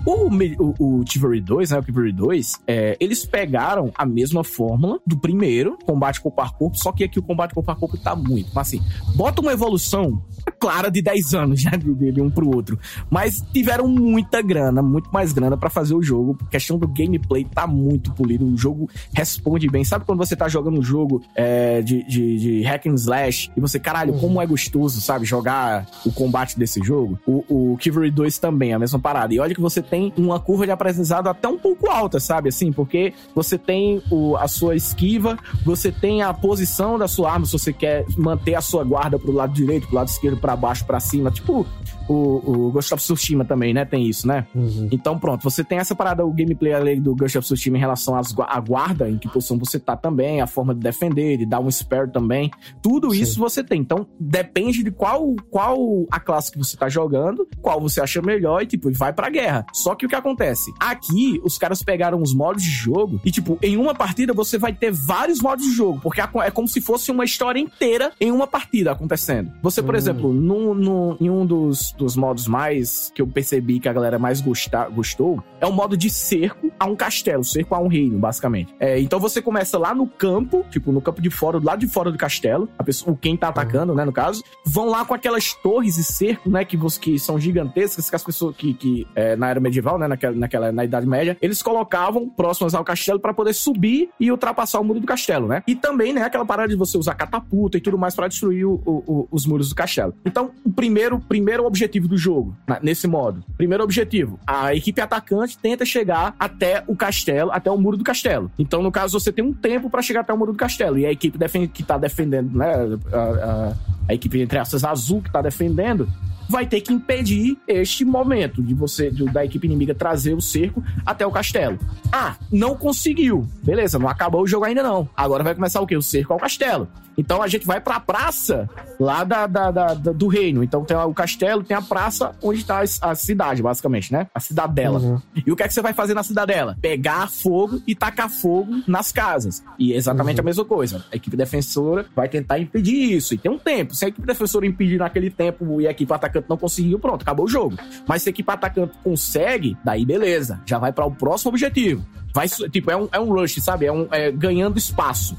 [0.05, 1.79] O, o, o Chivalry 2, né?
[1.79, 6.77] O Chivalry 2, é, eles pegaram a mesma fórmula do primeiro, combate corpo a corpo,
[6.77, 8.51] só que aqui o combate corpo a corpo tá muito.
[8.53, 8.81] Mas assim,
[9.15, 10.21] bota uma evolução
[10.59, 12.77] clara de 10 anos já de, de- um pro outro.
[13.09, 16.37] Mas tiveram muita grana, muito mais grana pra fazer o jogo.
[16.41, 18.45] A questão do gameplay tá muito polido.
[18.45, 19.83] O jogo responde bem.
[19.83, 23.59] Sabe quando você tá jogando um jogo é, de, de, de hack and slash e
[23.59, 25.25] você, caralho, como é gostoso, sabe?
[25.25, 27.17] Jogar o combate desse jogo.
[27.25, 29.33] O, o Chivalry 2 também, a mesma parada.
[29.33, 32.49] E olha que você tem uma curva de aprendizado até um pouco alta, sabe?
[32.49, 37.45] Assim, porque você tem o, a sua esquiva, você tem a posição da sua arma,
[37.45, 40.86] se você quer manter a sua guarda pro lado direito, pro lado esquerdo, pra baixo,
[40.86, 41.31] pra cima.
[41.31, 41.65] Tipo
[42.07, 43.85] o, o Ghost of Tsushima também, né?
[43.85, 44.45] Tem isso, né?
[44.53, 44.87] Uhum.
[44.91, 48.15] Então, pronto, você tem essa parada, o gameplay ali do Ghost of Tsushima em relação
[48.15, 51.59] às à guarda, em que posição você tá também, a forma de defender, de dar
[51.59, 52.51] um spare também.
[52.81, 53.21] Tudo Sim.
[53.21, 53.81] isso você tem.
[53.81, 55.77] Então, depende de qual, qual
[56.11, 59.65] a classe que você tá jogando, qual você acha melhor e, tipo, vai pra guerra.
[59.73, 60.71] Só que o que acontece?
[60.79, 64.73] Aqui, os caras pegaram os modos de jogo e, tipo, em uma partida você vai
[64.73, 68.31] ter vários modos de jogo, porque é co- como se fosse uma história inteira em
[68.31, 69.51] uma partida acontecendo.
[69.61, 69.97] Você, por Hum.
[69.97, 74.17] exemplo, no, no- em um dos, dos modos mais que eu percebi que a galera
[74.19, 78.17] mais gosta, gostou, é o modo de cerco a um castelo, cerco a um reino,
[78.19, 78.73] basicamente.
[78.79, 81.88] É, então você começa lá no campo, tipo, no campo de fora, do lado de
[81.88, 85.53] fora do castelo, a pessoa, quem tá atacando, né, no caso, vão lá com aquelas
[85.53, 89.49] torres e cerco, né, que, que são gigantescas, que as pessoas que, que é, na
[89.49, 93.53] era medieval, né, naquela, naquela, na Idade Média, eles colocavam próximas ao castelo para poder
[93.53, 95.63] subir e ultrapassar o muro do castelo, né?
[95.67, 98.81] E também, né, aquela parada de você usar catapulta e tudo mais para destruir o-
[98.86, 100.13] o- o- os muros do castelo.
[100.25, 103.43] Então, o primeiro, primeiro objetivo do jogo, nesse modo.
[103.57, 108.51] Primeiro objetivo, a equipe atacante tenta chegar até o castelo, até o muro do castelo.
[108.57, 110.97] Então, no caso, você tem um tempo para chegar até o muro do castelo.
[110.97, 111.37] E a equipe
[111.73, 112.73] que tá defendendo, né,
[113.11, 113.73] a, a-
[114.07, 116.07] a equipe, entre essas azul que tá defendendo,
[116.49, 120.84] vai ter que impedir este momento de você, de- da equipe inimiga trazer o cerco
[121.05, 121.77] até o castelo.
[122.12, 123.47] Ah, não conseguiu.
[123.63, 125.08] Beleza, não acabou o jogo ainda não.
[125.15, 125.95] Agora vai começar o quê?
[125.97, 126.88] O cerco ao castelo.
[127.17, 130.62] Então a gente vai pra praça lá da, da- da- da- do reino.
[130.63, 134.27] Então tem o castelo, tem a praça onde tá a, a cidade, basicamente, né?
[134.36, 134.99] A cidadela.
[134.99, 135.21] Uhum.
[135.45, 136.77] E o que é que você vai fazer na cidadela?
[136.81, 139.63] Pegar fogo e tacar fogo nas casas.
[139.79, 140.41] E é exatamente Uhum.
[140.41, 141.05] a mesma coisa.
[141.12, 143.34] A equipe defensora vai tentar impedir isso.
[143.34, 143.95] E tem um tempo.
[143.95, 147.21] Se a equipe defensora impedir naquele tempo e a equipe atacante atacante não conseguiu, pronto,
[147.21, 147.77] acabou o jogo.
[148.07, 152.05] Mas se a equipe atacante consegue, daí beleza, já vai para o próximo objetivo.
[152.33, 153.85] Vai, tipo, é um, é um rush, sabe?
[153.85, 155.37] É, um, é ganhando espaço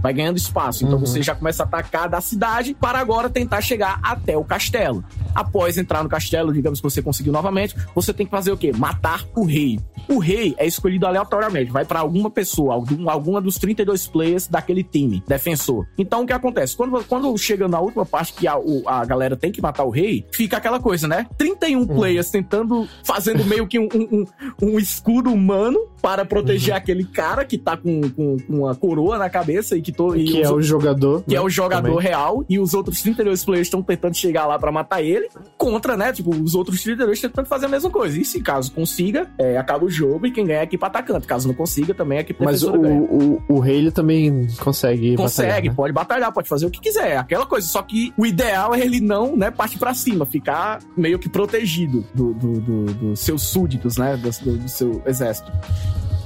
[0.00, 0.84] vai ganhando espaço.
[0.84, 1.06] Então uhum.
[1.06, 5.04] você já começa a atacar da cidade para agora tentar chegar até o castelo.
[5.34, 8.72] Após entrar no castelo, digamos que você conseguiu novamente, você tem que fazer o quê?
[8.72, 9.78] Matar o rei.
[10.08, 14.82] O rei é escolhido aleatoriamente, vai para alguma pessoa, algum, alguma dos 32 players daquele
[14.82, 15.86] time, defensor.
[15.98, 16.76] Então o que acontece?
[16.76, 19.90] Quando, quando chega na última parte que a, o, a galera tem que matar o
[19.90, 21.26] rei, fica aquela coisa, né?
[21.36, 21.86] 31 uhum.
[21.86, 24.24] players tentando, fazendo meio que um, um,
[24.62, 26.78] um escudo humano para proteger uhum.
[26.78, 30.24] aquele cara que tá com, com, com uma coroa na cabeça e que, to, e
[30.24, 31.22] que é o jogador.
[31.24, 31.36] Que né?
[31.36, 32.02] é o jogador também.
[32.02, 32.44] real.
[32.48, 35.28] E os outros 32 players estão tentando chegar lá para matar ele.
[35.56, 36.12] Contra, né?
[36.12, 38.18] Tipo, os outros 32 tentando fazer a mesma coisa.
[38.18, 41.26] E se caso consiga, é, acaba o jogo e quem ganha é a equipe atacante.
[41.26, 45.16] Caso não consiga, também é a equipe Mas o, o, o, rei ele também consegue.
[45.16, 45.74] Consegue, batalhar, né?
[45.74, 47.16] pode batalhar, pode fazer o que quiser.
[47.16, 47.66] Aquela coisa.
[47.66, 52.04] Só que o ideal é ele não, né, partir para cima, ficar meio que protegido
[52.14, 54.16] dos do, do, do seus súditos, né?
[54.16, 55.50] Do, do seu exército.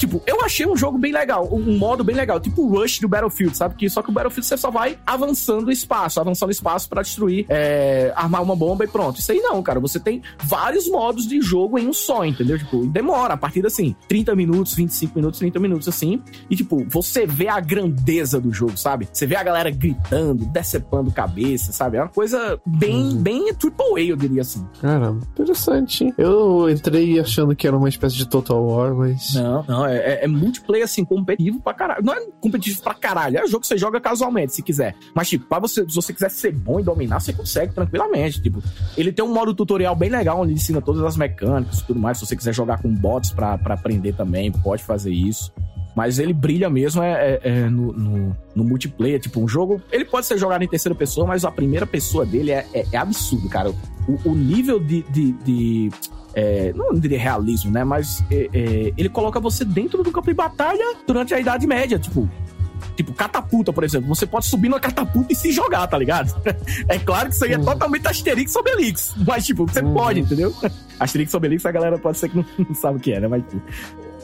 [0.02, 3.06] Tipo, eu achei um jogo bem legal, um modo bem legal, tipo o Rush do
[3.06, 3.76] Battlefield, sabe?
[3.76, 7.02] Que só que o Battlefield você só vai avançando o espaço, avançando o espaço para
[7.02, 9.20] destruir, é, armar uma bomba e pronto.
[9.20, 9.78] Isso aí não, cara.
[9.78, 12.58] Você tem vários modos de jogo em um só, entendeu?
[12.58, 16.20] Tipo, demora a partir assim, 30 minutos, 25 minutos, 30 minutos assim.
[16.50, 19.08] E tipo, você vê a grandeza do jogo, sabe?
[19.12, 21.98] Você vê a galera gritando, decepando cabeça, sabe?
[21.98, 23.22] É uma coisa bem, uhum.
[23.22, 24.66] bem triple A, eu diria assim.
[24.80, 26.12] Caramba, interessante.
[26.18, 29.34] Eu entrei achando que era uma espécie de Total War, mas.
[29.34, 32.05] Não, não, é, é, é, multiplayer, assim, competitivo pra caralho.
[32.05, 34.94] Não é competitivo pra caralho, é um jogo que você joga casualmente, se quiser.
[35.14, 38.40] Mas, tipo, pra você, se você quiser ser bom e dominar, você consegue tranquilamente.
[38.40, 38.62] Tipo,
[38.96, 42.00] ele tem um modo tutorial bem legal, onde ele ensina todas as mecânicas e tudo
[42.00, 42.18] mais.
[42.18, 45.52] Se você quiser jogar com bots pra, pra aprender também, pode fazer isso.
[45.94, 49.20] Mas ele brilha mesmo é, é, é no, no, no, multiplayer.
[49.20, 49.81] Tipo, um jogo.
[49.90, 52.96] Ele pode ser jogado em terceira pessoa, mas a primeira pessoa dele é, é, é
[52.96, 53.70] absurdo, cara.
[53.70, 55.90] O, o nível de, de, de
[56.35, 57.85] é, não diria realismo, né?
[57.85, 61.99] Mas é, é, ele coloca você dentro do campo de batalha durante a Idade Média,
[61.99, 62.29] tipo.
[62.97, 64.09] Tipo, catapulta, por exemplo.
[64.09, 66.35] Você pode subir numa catapulta e se jogar, tá ligado?
[66.88, 67.64] é claro que isso aí é uhum.
[67.64, 69.14] totalmente Asterix Obelix.
[69.27, 69.95] Mas, tipo, você uhum.
[69.95, 70.55] pode, entendeu?
[71.01, 73.29] Asterix Obelix, a galera pode ser que não, não sabe o que é, né?
[73.29, 73.62] Mas, tipo,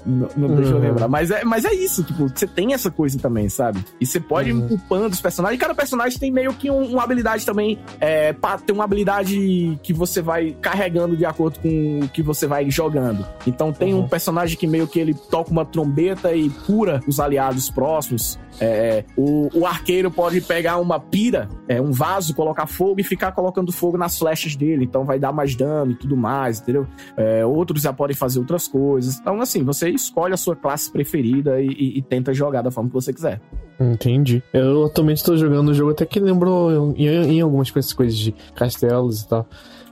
[0.09, 0.83] não, não deixa eu uhum.
[0.83, 1.09] lembrar.
[1.09, 3.85] Mas é, mas é isso, tipo, você tem essa coisa também, sabe?
[4.01, 4.67] E você pode uhum.
[4.67, 5.57] ir upando os personagens.
[5.57, 7.79] E cada personagem tem meio que um, uma habilidade também.
[8.01, 12.71] É, tem uma habilidade que você vai carregando de acordo com o que você vai
[12.71, 13.27] jogando.
[13.47, 14.01] Então tem uhum.
[14.01, 18.39] um personagem que meio que ele toca uma trombeta e cura os aliados próximos.
[18.61, 23.31] É, o, o, arqueiro pode pegar uma pira, é, um vaso, colocar fogo e ficar
[23.33, 24.85] colocando fogo nas flechas dele.
[24.85, 26.87] Então vai dar mais dano e tudo mais, entendeu?
[27.17, 29.19] É, outros já podem fazer outras coisas.
[29.19, 32.89] Então, assim, você escolhe a sua classe preferida e, e, e tenta jogar da forma
[32.89, 33.41] que você quiser.
[33.79, 34.43] Entendi.
[34.53, 39.23] Eu atualmente estou jogando um jogo até que lembrou em, em algumas coisas de castelos
[39.23, 39.47] e tal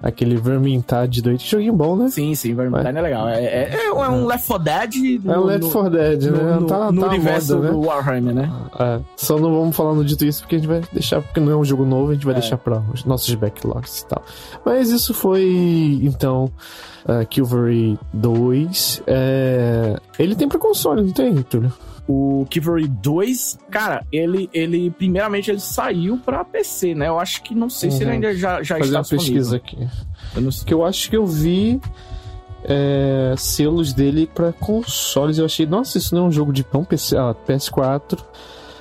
[0.07, 1.43] aquele Vermintide 2.
[1.43, 2.09] Joguinho bom, né?
[2.09, 2.97] Sim, sim, Vermintide Mas...
[2.97, 3.29] é legal.
[3.29, 5.21] É, é, é, um Left 4 Dead.
[5.25, 6.57] No, é um Left 4 Dead, no, né?
[6.61, 7.73] No, tá, no tá universo moda, né?
[7.73, 8.53] do Warhammer, né?
[8.79, 11.53] É, só não vamos falar no dito isso porque a gente vai deixar, porque não
[11.53, 12.39] é um jogo novo, a gente vai é.
[12.39, 14.23] deixar para os nossos backlogs e tal.
[14.65, 16.51] Mas isso foi, então,
[17.05, 19.03] uh, Kilvery 2.
[19.07, 19.97] É...
[20.19, 21.73] Ele tem pra console, não tem, Túlio?
[22.09, 27.09] O Kivery 2, cara, ele, ele primeiramente ele saiu para PC, né?
[27.09, 27.97] Eu acho que não sei uhum.
[27.97, 28.15] se ele uhum.
[28.15, 29.89] ainda já, já Fazer está uma pesquisa aqui.
[30.35, 30.67] Eu não sei.
[30.67, 31.81] Que eu acho que eu vi
[32.63, 35.39] é, selos dele para consoles.
[35.39, 38.19] Eu achei, nossa, isso não é um jogo de pão PC, ah, PS4.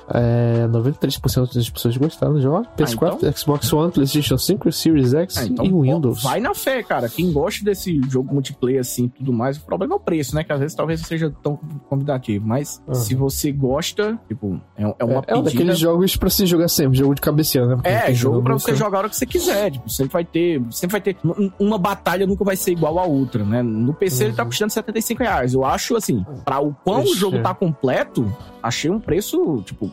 [0.08, 2.66] É, 93% das pessoas gostaram do jogo.
[2.76, 3.32] PS4, ah, então...
[3.32, 6.22] Xbox One, PlayStation 5, Series X ah, então, e Windows.
[6.22, 7.08] Vai na fé, cara.
[7.08, 10.44] Quem gosta desse jogo multiplayer assim tudo mais, o problema é o preço, né?
[10.44, 12.46] Que às vezes talvez seja tão convidativo.
[12.46, 12.94] Mas uhum.
[12.94, 16.68] se você gosta, tipo, é, é uma é, é um daqueles jogos pra se jogar
[16.68, 17.74] sempre, jogo de cabeceira, né?
[17.76, 19.72] Porque é, jogo pra você jogar a hora que você quiser.
[19.72, 20.62] Tipo, sempre vai ter.
[20.70, 21.16] Sempre vai ter.
[21.58, 23.62] Uma batalha nunca vai ser igual a outra, né?
[23.62, 24.28] No PC uhum.
[24.28, 24.48] ele tá uhum.
[24.48, 25.54] custando 75 reais.
[25.54, 28.30] Eu acho assim, pra o quão o jogo tá completo,
[28.62, 29.90] achei um preço, tipo,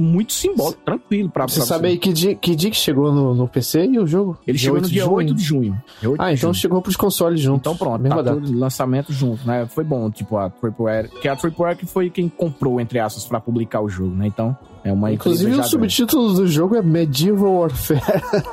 [0.00, 1.86] muito simbólico, tranquilo pra Você pra sabe você.
[1.88, 4.38] aí que dia, que dia que chegou no, no PC e o jogo?
[4.46, 5.82] Ele dia chegou no dia 8 de junho.
[6.02, 6.54] 8 ah, então junho.
[6.54, 7.60] chegou pros consoles juntos.
[7.60, 9.66] Então pronto, tá lançamento junto, né?
[9.66, 13.40] Foi bom, tipo, a Triple que a Triple que foi quem comprou, entre aspas, pra
[13.40, 14.26] publicar o jogo, né?
[14.26, 18.00] Então, é uma Inclusive o subtítulo do jogo é Medieval Warfare.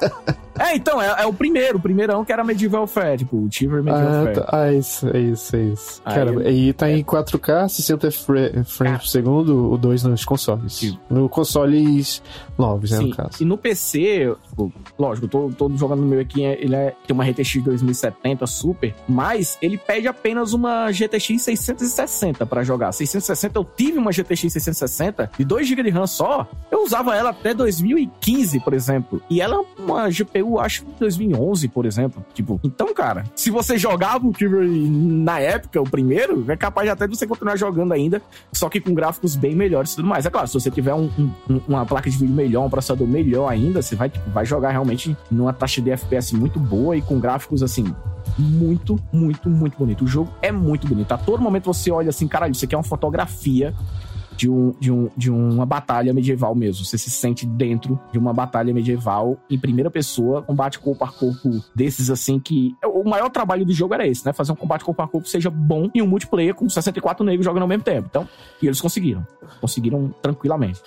[0.60, 3.82] é, então, é, é, o primeiro, o primeirão que era Medieval Warfare, tipo, o Tiver
[3.82, 4.36] Medieval ah, Warfare.
[4.36, 6.02] Tá, ah, isso, é isso, é isso.
[6.04, 6.98] Aí, Cara, e tá é.
[6.98, 10.74] em 4K, 60 frames por segundo, o 2 nos consoles.
[10.74, 10.98] Sim.
[11.10, 12.22] No consoles
[12.58, 13.10] novos, né, Sim.
[13.10, 13.30] no caso.
[13.42, 17.62] E no PC, tipo, lógico, tô jogando no meu aqui, ele é, tem uma RTX
[17.64, 22.92] 2070 Super, mas ele pede apenas uma GTX 660 pra jogar.
[22.92, 27.30] 660, eu tive uma GTX 660 de 2 GB de RAM só, eu usava ela
[27.30, 29.22] até 2015, por exemplo.
[29.30, 32.26] E ela é uma GPU acho, em 2011, por exemplo.
[32.34, 37.08] Tipo, então, cara, se você jogava o Chivalry na época, o primeiro, é capaz até
[37.08, 40.26] de você continuar jogando ainda, só que com gráficos bem melhores e tudo mais.
[40.26, 41.10] É claro, se você tiver um,
[41.50, 44.72] um, uma placa de vídeo melhor, um processador melhor ainda, você vai, tipo, vai jogar
[44.72, 47.94] realmente numa taxa de FPS muito boa e com gráficos, assim,
[48.38, 50.04] muito, muito, muito bonito.
[50.04, 51.12] O jogo é muito bonito.
[51.12, 53.74] A todo momento você olha assim, caralho, isso aqui é uma fotografia
[54.38, 56.86] de, um, de, um, de uma batalha medieval mesmo.
[56.86, 61.50] Você se sente dentro de uma batalha medieval em primeira pessoa, combate corpo a corpo
[61.76, 62.76] desses assim que.
[62.86, 64.32] O maior trabalho do jogo era esse, né?
[64.32, 67.64] Fazer um combate corpo a corpo seja bom em um multiplayer com 64 negros jogando
[67.64, 68.08] ao mesmo tempo.
[68.10, 68.30] Então,
[68.62, 69.26] e eles conseguiram.
[69.60, 70.82] Conseguiram tranquilamente.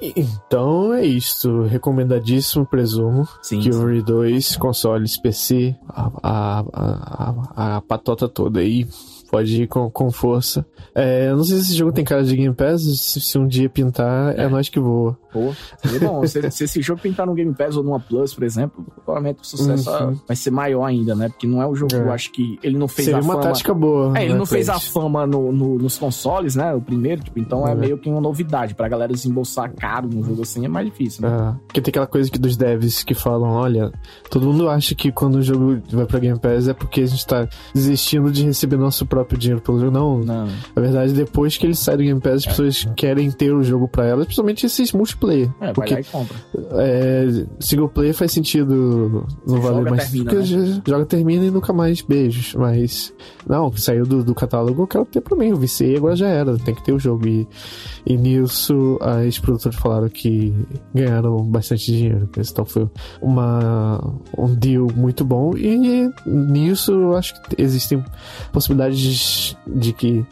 [0.00, 1.62] Então é isso.
[1.62, 3.26] Recomendadíssimo, presumo.
[3.42, 3.60] Sim.
[3.72, 8.86] Fury 2, consoles, PC, a, a, a, a patota toda aí
[9.32, 10.64] pode ir com, com força.
[10.94, 13.46] É, eu não sei se esse jogo tem cara de Game Pass, se, se um
[13.46, 15.16] dia pintar, é, é nós que voa.
[15.32, 16.26] Pô, seria bom.
[16.26, 19.46] se, se, esse jogo pintar no Game Pass ou numa Plus, por exemplo, provavelmente o
[19.46, 20.20] sucesso uhum.
[20.28, 21.30] vai ser maior ainda, né?
[21.30, 22.00] Porque não é o jogo, é.
[22.00, 23.34] eu acho que ele não fez seria a fama...
[23.36, 24.18] uma tática boa.
[24.18, 26.74] É, ele né, não fez a fama no, no, nos consoles, né?
[26.74, 27.72] O primeiro, tipo, então é.
[27.72, 28.74] é meio que uma novidade.
[28.74, 31.34] Pra galera desembolsar caro num jogo assim é mais difícil, né?
[31.34, 31.64] É.
[31.66, 33.90] Porque tem aquela coisa que dos devs que falam, olha,
[34.28, 37.26] todo mundo acha que quando o jogo vai pra Game Pass é porque a gente
[37.26, 39.90] tá desistindo de receber nosso próprio dinheiro pelo jogo.
[39.90, 40.46] Não, não.
[40.46, 42.48] Na verdade, depois que ele sai do Game Pass, as é.
[42.48, 45.50] pessoas querem ter o jogo pra elas, principalmente esses multiplayer.
[45.60, 46.36] É, porque, vai compra.
[46.72, 50.10] É, single player faz sentido não valer mais.
[50.10, 50.82] Termina, porque né?
[50.86, 52.54] joga, termina e nunca mais beijos.
[52.54, 53.12] Mas,
[53.46, 55.48] não, saiu do, do catálogo, eu quero ter pra mim.
[55.48, 57.26] Eu viciei, agora já era, tem que ter o jogo.
[57.26, 57.46] E,
[58.06, 60.54] e nisso, as produtoras falaram que
[60.94, 62.28] ganharam bastante dinheiro.
[62.36, 62.88] Então foi
[63.20, 64.00] uma,
[64.36, 65.56] um deal muito bom.
[65.56, 68.02] E nisso, eu acho que existem
[68.52, 69.11] possibilidades de
[69.96, 70.24] que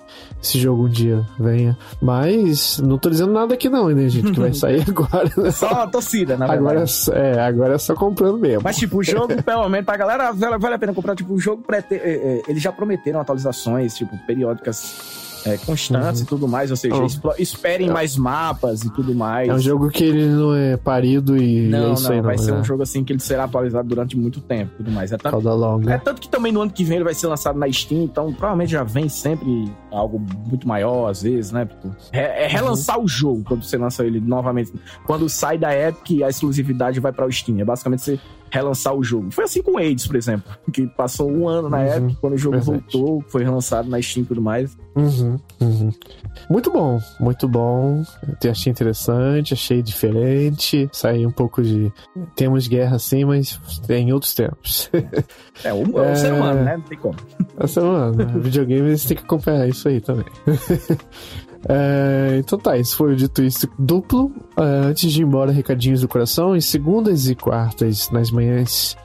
[0.43, 1.77] esse jogo um dia venha.
[2.01, 4.33] Mas não tô dizendo nada aqui não, né, gente?
[4.33, 5.31] Que vai sair agora.
[5.37, 5.51] Né?
[5.51, 6.69] Só a torcida, na verdade.
[6.69, 8.63] Agora é, é, agora é só comprando mesmo.
[8.65, 11.15] Mas, tipo, o jogo, pelo menos, pra galera, vale, vale a pena comprar.
[11.15, 11.95] Tipo, o jogo, prete...
[11.95, 16.27] É, é, eles já prometeram atualizações, tipo, periódicas é, constantes uhum.
[16.27, 17.33] e tudo mais, ou seja, oh.
[17.39, 17.93] esperem é.
[17.93, 19.49] mais mapas e tudo mais.
[19.49, 22.39] É um jogo que ele não é parido e não, é isso não, aí, vai
[22.39, 25.13] ser um jogo assim que ele será atualizado durante muito tempo e tudo mais.
[25.13, 25.93] É tanto, longa.
[25.93, 28.33] é tanto que também no ano que vem ele vai ser lançado na Steam, então
[28.33, 31.69] provavelmente já vem sempre algo muito maior, às vezes, né?
[32.13, 33.05] É, é relançar uhum.
[33.05, 34.73] o jogo quando você lança ele novamente.
[35.07, 37.61] Quando sai da Epic, a exclusividade vai para o Steam.
[37.61, 38.21] É basicamente você
[38.51, 39.31] relançar o jogo.
[39.31, 42.33] Foi assim com o AIDS, por exemplo, que passou um ano na uhum, época, quando
[42.35, 42.83] o jogo verdade.
[42.93, 44.77] voltou, foi relançado na Steam e tudo mais.
[44.97, 45.91] Uhum, uhum.
[46.49, 48.03] Muito bom, muito bom.
[48.43, 50.89] Eu achei interessante, achei diferente.
[50.93, 51.93] Saí um pouco de.
[52.35, 54.91] Temos guerra sim, mas em outros tempos.
[55.63, 56.77] É, é, o ser humano, né?
[56.79, 57.17] Não tem como.
[57.59, 58.17] É o ser humano.
[58.17, 58.25] Né?
[58.39, 60.25] Videogames tem que acompanhar isso aí também.
[61.69, 64.33] É, então tá, esse foi o dito isso duplo.
[64.57, 66.57] É, antes de ir embora, recadinhos do coração.
[66.57, 68.97] Em segundas e quartas, nas manhãs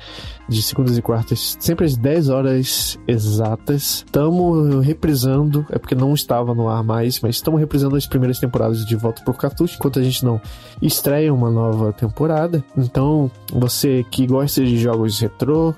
[0.48, 4.04] de segundas e quartas, sempre às 10 horas exatas.
[4.06, 8.86] Estamos reprisando, é porque não estava no ar mais, mas estamos reprisando as primeiras temporadas
[8.86, 10.40] de Volta por Cartucho, enquanto a gente não
[10.82, 12.64] estreia uma nova temporada.
[12.78, 15.74] Então, você que gosta de jogos retrô,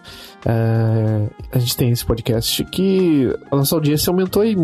[0.46, 4.56] é, a gente tem esse podcast que a nossa audiência aumentou e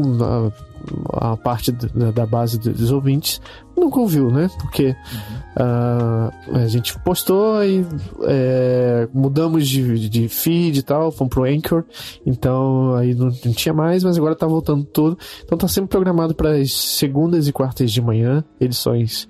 [1.14, 3.42] a, parte da, base dos ouvintes
[3.76, 4.50] nunca ouviu, né?
[4.60, 6.56] Porque uhum.
[6.56, 7.86] uh, a gente postou e
[8.24, 11.84] é, mudamos de, de feed e tal, fomos pro Anchor,
[12.26, 15.18] então aí não, não, tinha mais, mas agora tá voltando tudo.
[15.44, 19.28] Então tá sempre programado para as segundas e quartas de manhã, edições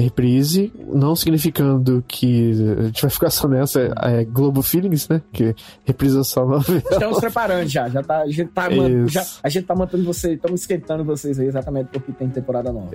[0.00, 5.22] reprise, não significando que a gente vai ficar só nessa é, Globo Feelings, né?
[5.32, 6.82] Que reprisa só novela.
[6.90, 8.68] Estamos preparando já, já tá, a gente tá,
[9.06, 12.90] já, a gente tá mantendo vocês, estamos esquentando vocês aí exatamente porque tem temporada nova.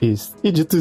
[0.00, 0.34] Isso.
[0.42, 0.76] E dito,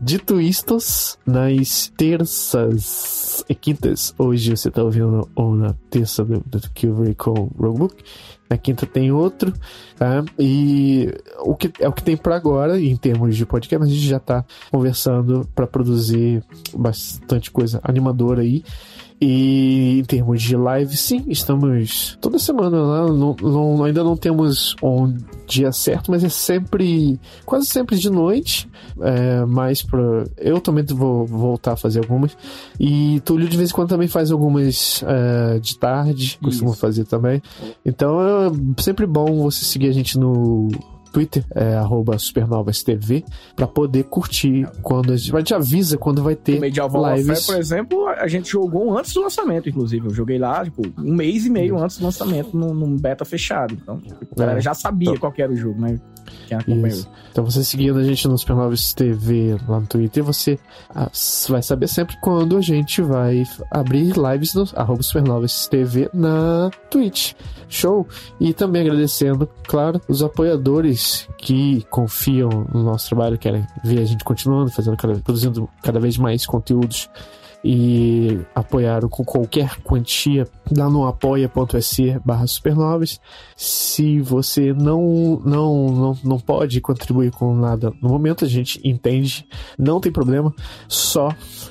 [0.00, 0.78] dito isto,
[1.26, 7.50] nas terças e quintas, hoje você tá ouvindo ou na terça do, do Kilbury com
[7.58, 8.02] Roguebook,
[8.52, 9.52] na quinta tem outro,
[9.96, 10.22] tá?
[10.38, 11.08] E
[11.40, 14.06] o que é o que tem para agora em termos de podcast, mas a gente
[14.06, 16.44] já tá conversando para produzir
[16.74, 18.62] bastante coisa animadora aí.
[19.24, 23.06] E em termos de live, sim, estamos toda semana lá.
[23.06, 25.16] Não, não, ainda não temos um
[25.46, 28.68] dia certo, mas é sempre, quase sempre de noite.
[29.00, 30.24] É, mais pra.
[30.36, 32.36] Eu também vou voltar a fazer algumas.
[32.80, 37.40] E Túlio de vez em quando também faz algumas é, de tarde, costumo fazer também.
[37.86, 40.68] Então é sempre bom você seguir a gente no
[41.12, 46.34] Twitter, é arroba supernovastv, pra poder curtir quando a gente, a gente avisa quando vai
[46.34, 47.26] ter o Medieval lives.
[47.26, 50.06] Warfare, por exemplo, a gente jogou antes do lançamento, inclusive.
[50.06, 53.74] Eu joguei lá, tipo, um mês e meio antes do lançamento, num, num beta fechado.
[53.80, 54.62] Então, tipo, a galera é.
[54.62, 56.00] já sabia então, qual era o jogo, né?
[56.46, 56.88] Quem acompanhou.
[56.88, 57.10] Isso.
[57.30, 60.58] Então, você seguindo a gente no Supernovas TV lá no Twitter, você
[60.94, 61.10] ah,
[61.48, 67.32] vai saber sempre quando a gente vai abrir lives no arroba Supernovas TV na Twitch.
[67.72, 68.06] Show!
[68.38, 74.22] E também agradecendo, claro, os apoiadores que confiam no nosso trabalho, querem ver a gente
[74.24, 77.08] continuando, fazendo cada, produzindo cada vez mais conteúdos
[77.64, 83.20] e apoiaram com qualquer quantia lá no apoia.se barra supernovas.
[83.56, 89.46] Se você não, não, não, não pode contribuir com nada no momento, a gente entende,
[89.78, 90.52] não tem problema,
[90.88, 91.28] só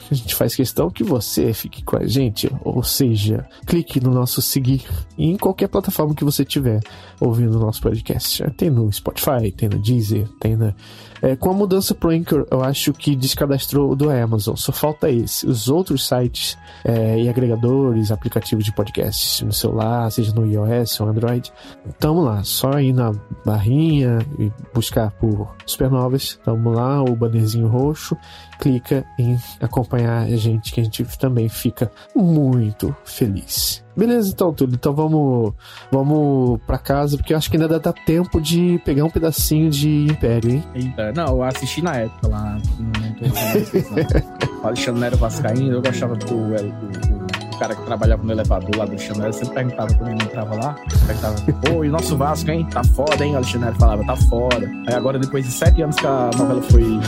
[0.10, 4.42] a gente faz questão que você fique com a gente, ou seja, clique no nosso
[4.42, 4.84] seguir
[5.18, 6.80] em qualquer plataforma que você tiver
[7.20, 8.44] ouvindo o nosso podcast.
[8.58, 10.74] Tem no Spotify, tem no Deezer, tem na
[11.22, 14.56] é, com a mudança pro Anchor, eu acho que descadastrou o do Amazon.
[14.56, 15.46] Só falta esse.
[15.46, 21.08] Os outros sites é, e agregadores, aplicativos de podcast no celular, seja no iOS ou
[21.08, 21.52] Android,
[22.00, 22.44] tamo lá.
[22.44, 23.12] Só ir na
[23.46, 26.40] barrinha e buscar por Supernovas.
[26.44, 28.18] Tamo lá, o bannerzinho roxo.
[28.60, 33.84] Clica em acompanhar a gente, que a gente também fica muito feliz.
[33.96, 34.76] Beleza, então, Túlio.
[34.76, 35.54] Então vamos,
[35.92, 40.08] vamos pra casa, porque eu acho que ainda dá tempo de pegar um pedacinho de
[40.10, 40.64] Império, hein?
[40.74, 42.58] Eita, não, eu assisti na época lá.
[42.80, 46.34] Não tô o Alexandre não era Vascaíno, eu gostava do.
[46.34, 50.24] O, o, o, cara que trabalhava no elevador lá do Alexandre, sempre perguntava quando ele
[50.24, 50.76] entrava lá.
[51.06, 52.68] Perguntava, pô, e o nosso Vasco, hein?
[52.72, 53.34] Tá foda, hein?
[53.34, 54.72] O Alexandre falava, tá foda.
[54.88, 57.00] Aí agora, depois de sete anos que a novela foi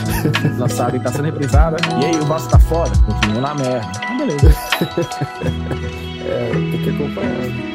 [0.58, 2.90] lançada e tá sendo reprisada, e aí, o Vasco tá foda?
[3.04, 3.92] Continua na merda.
[4.18, 4.54] Beleza.
[6.74, 7.73] Tem que acompanhar.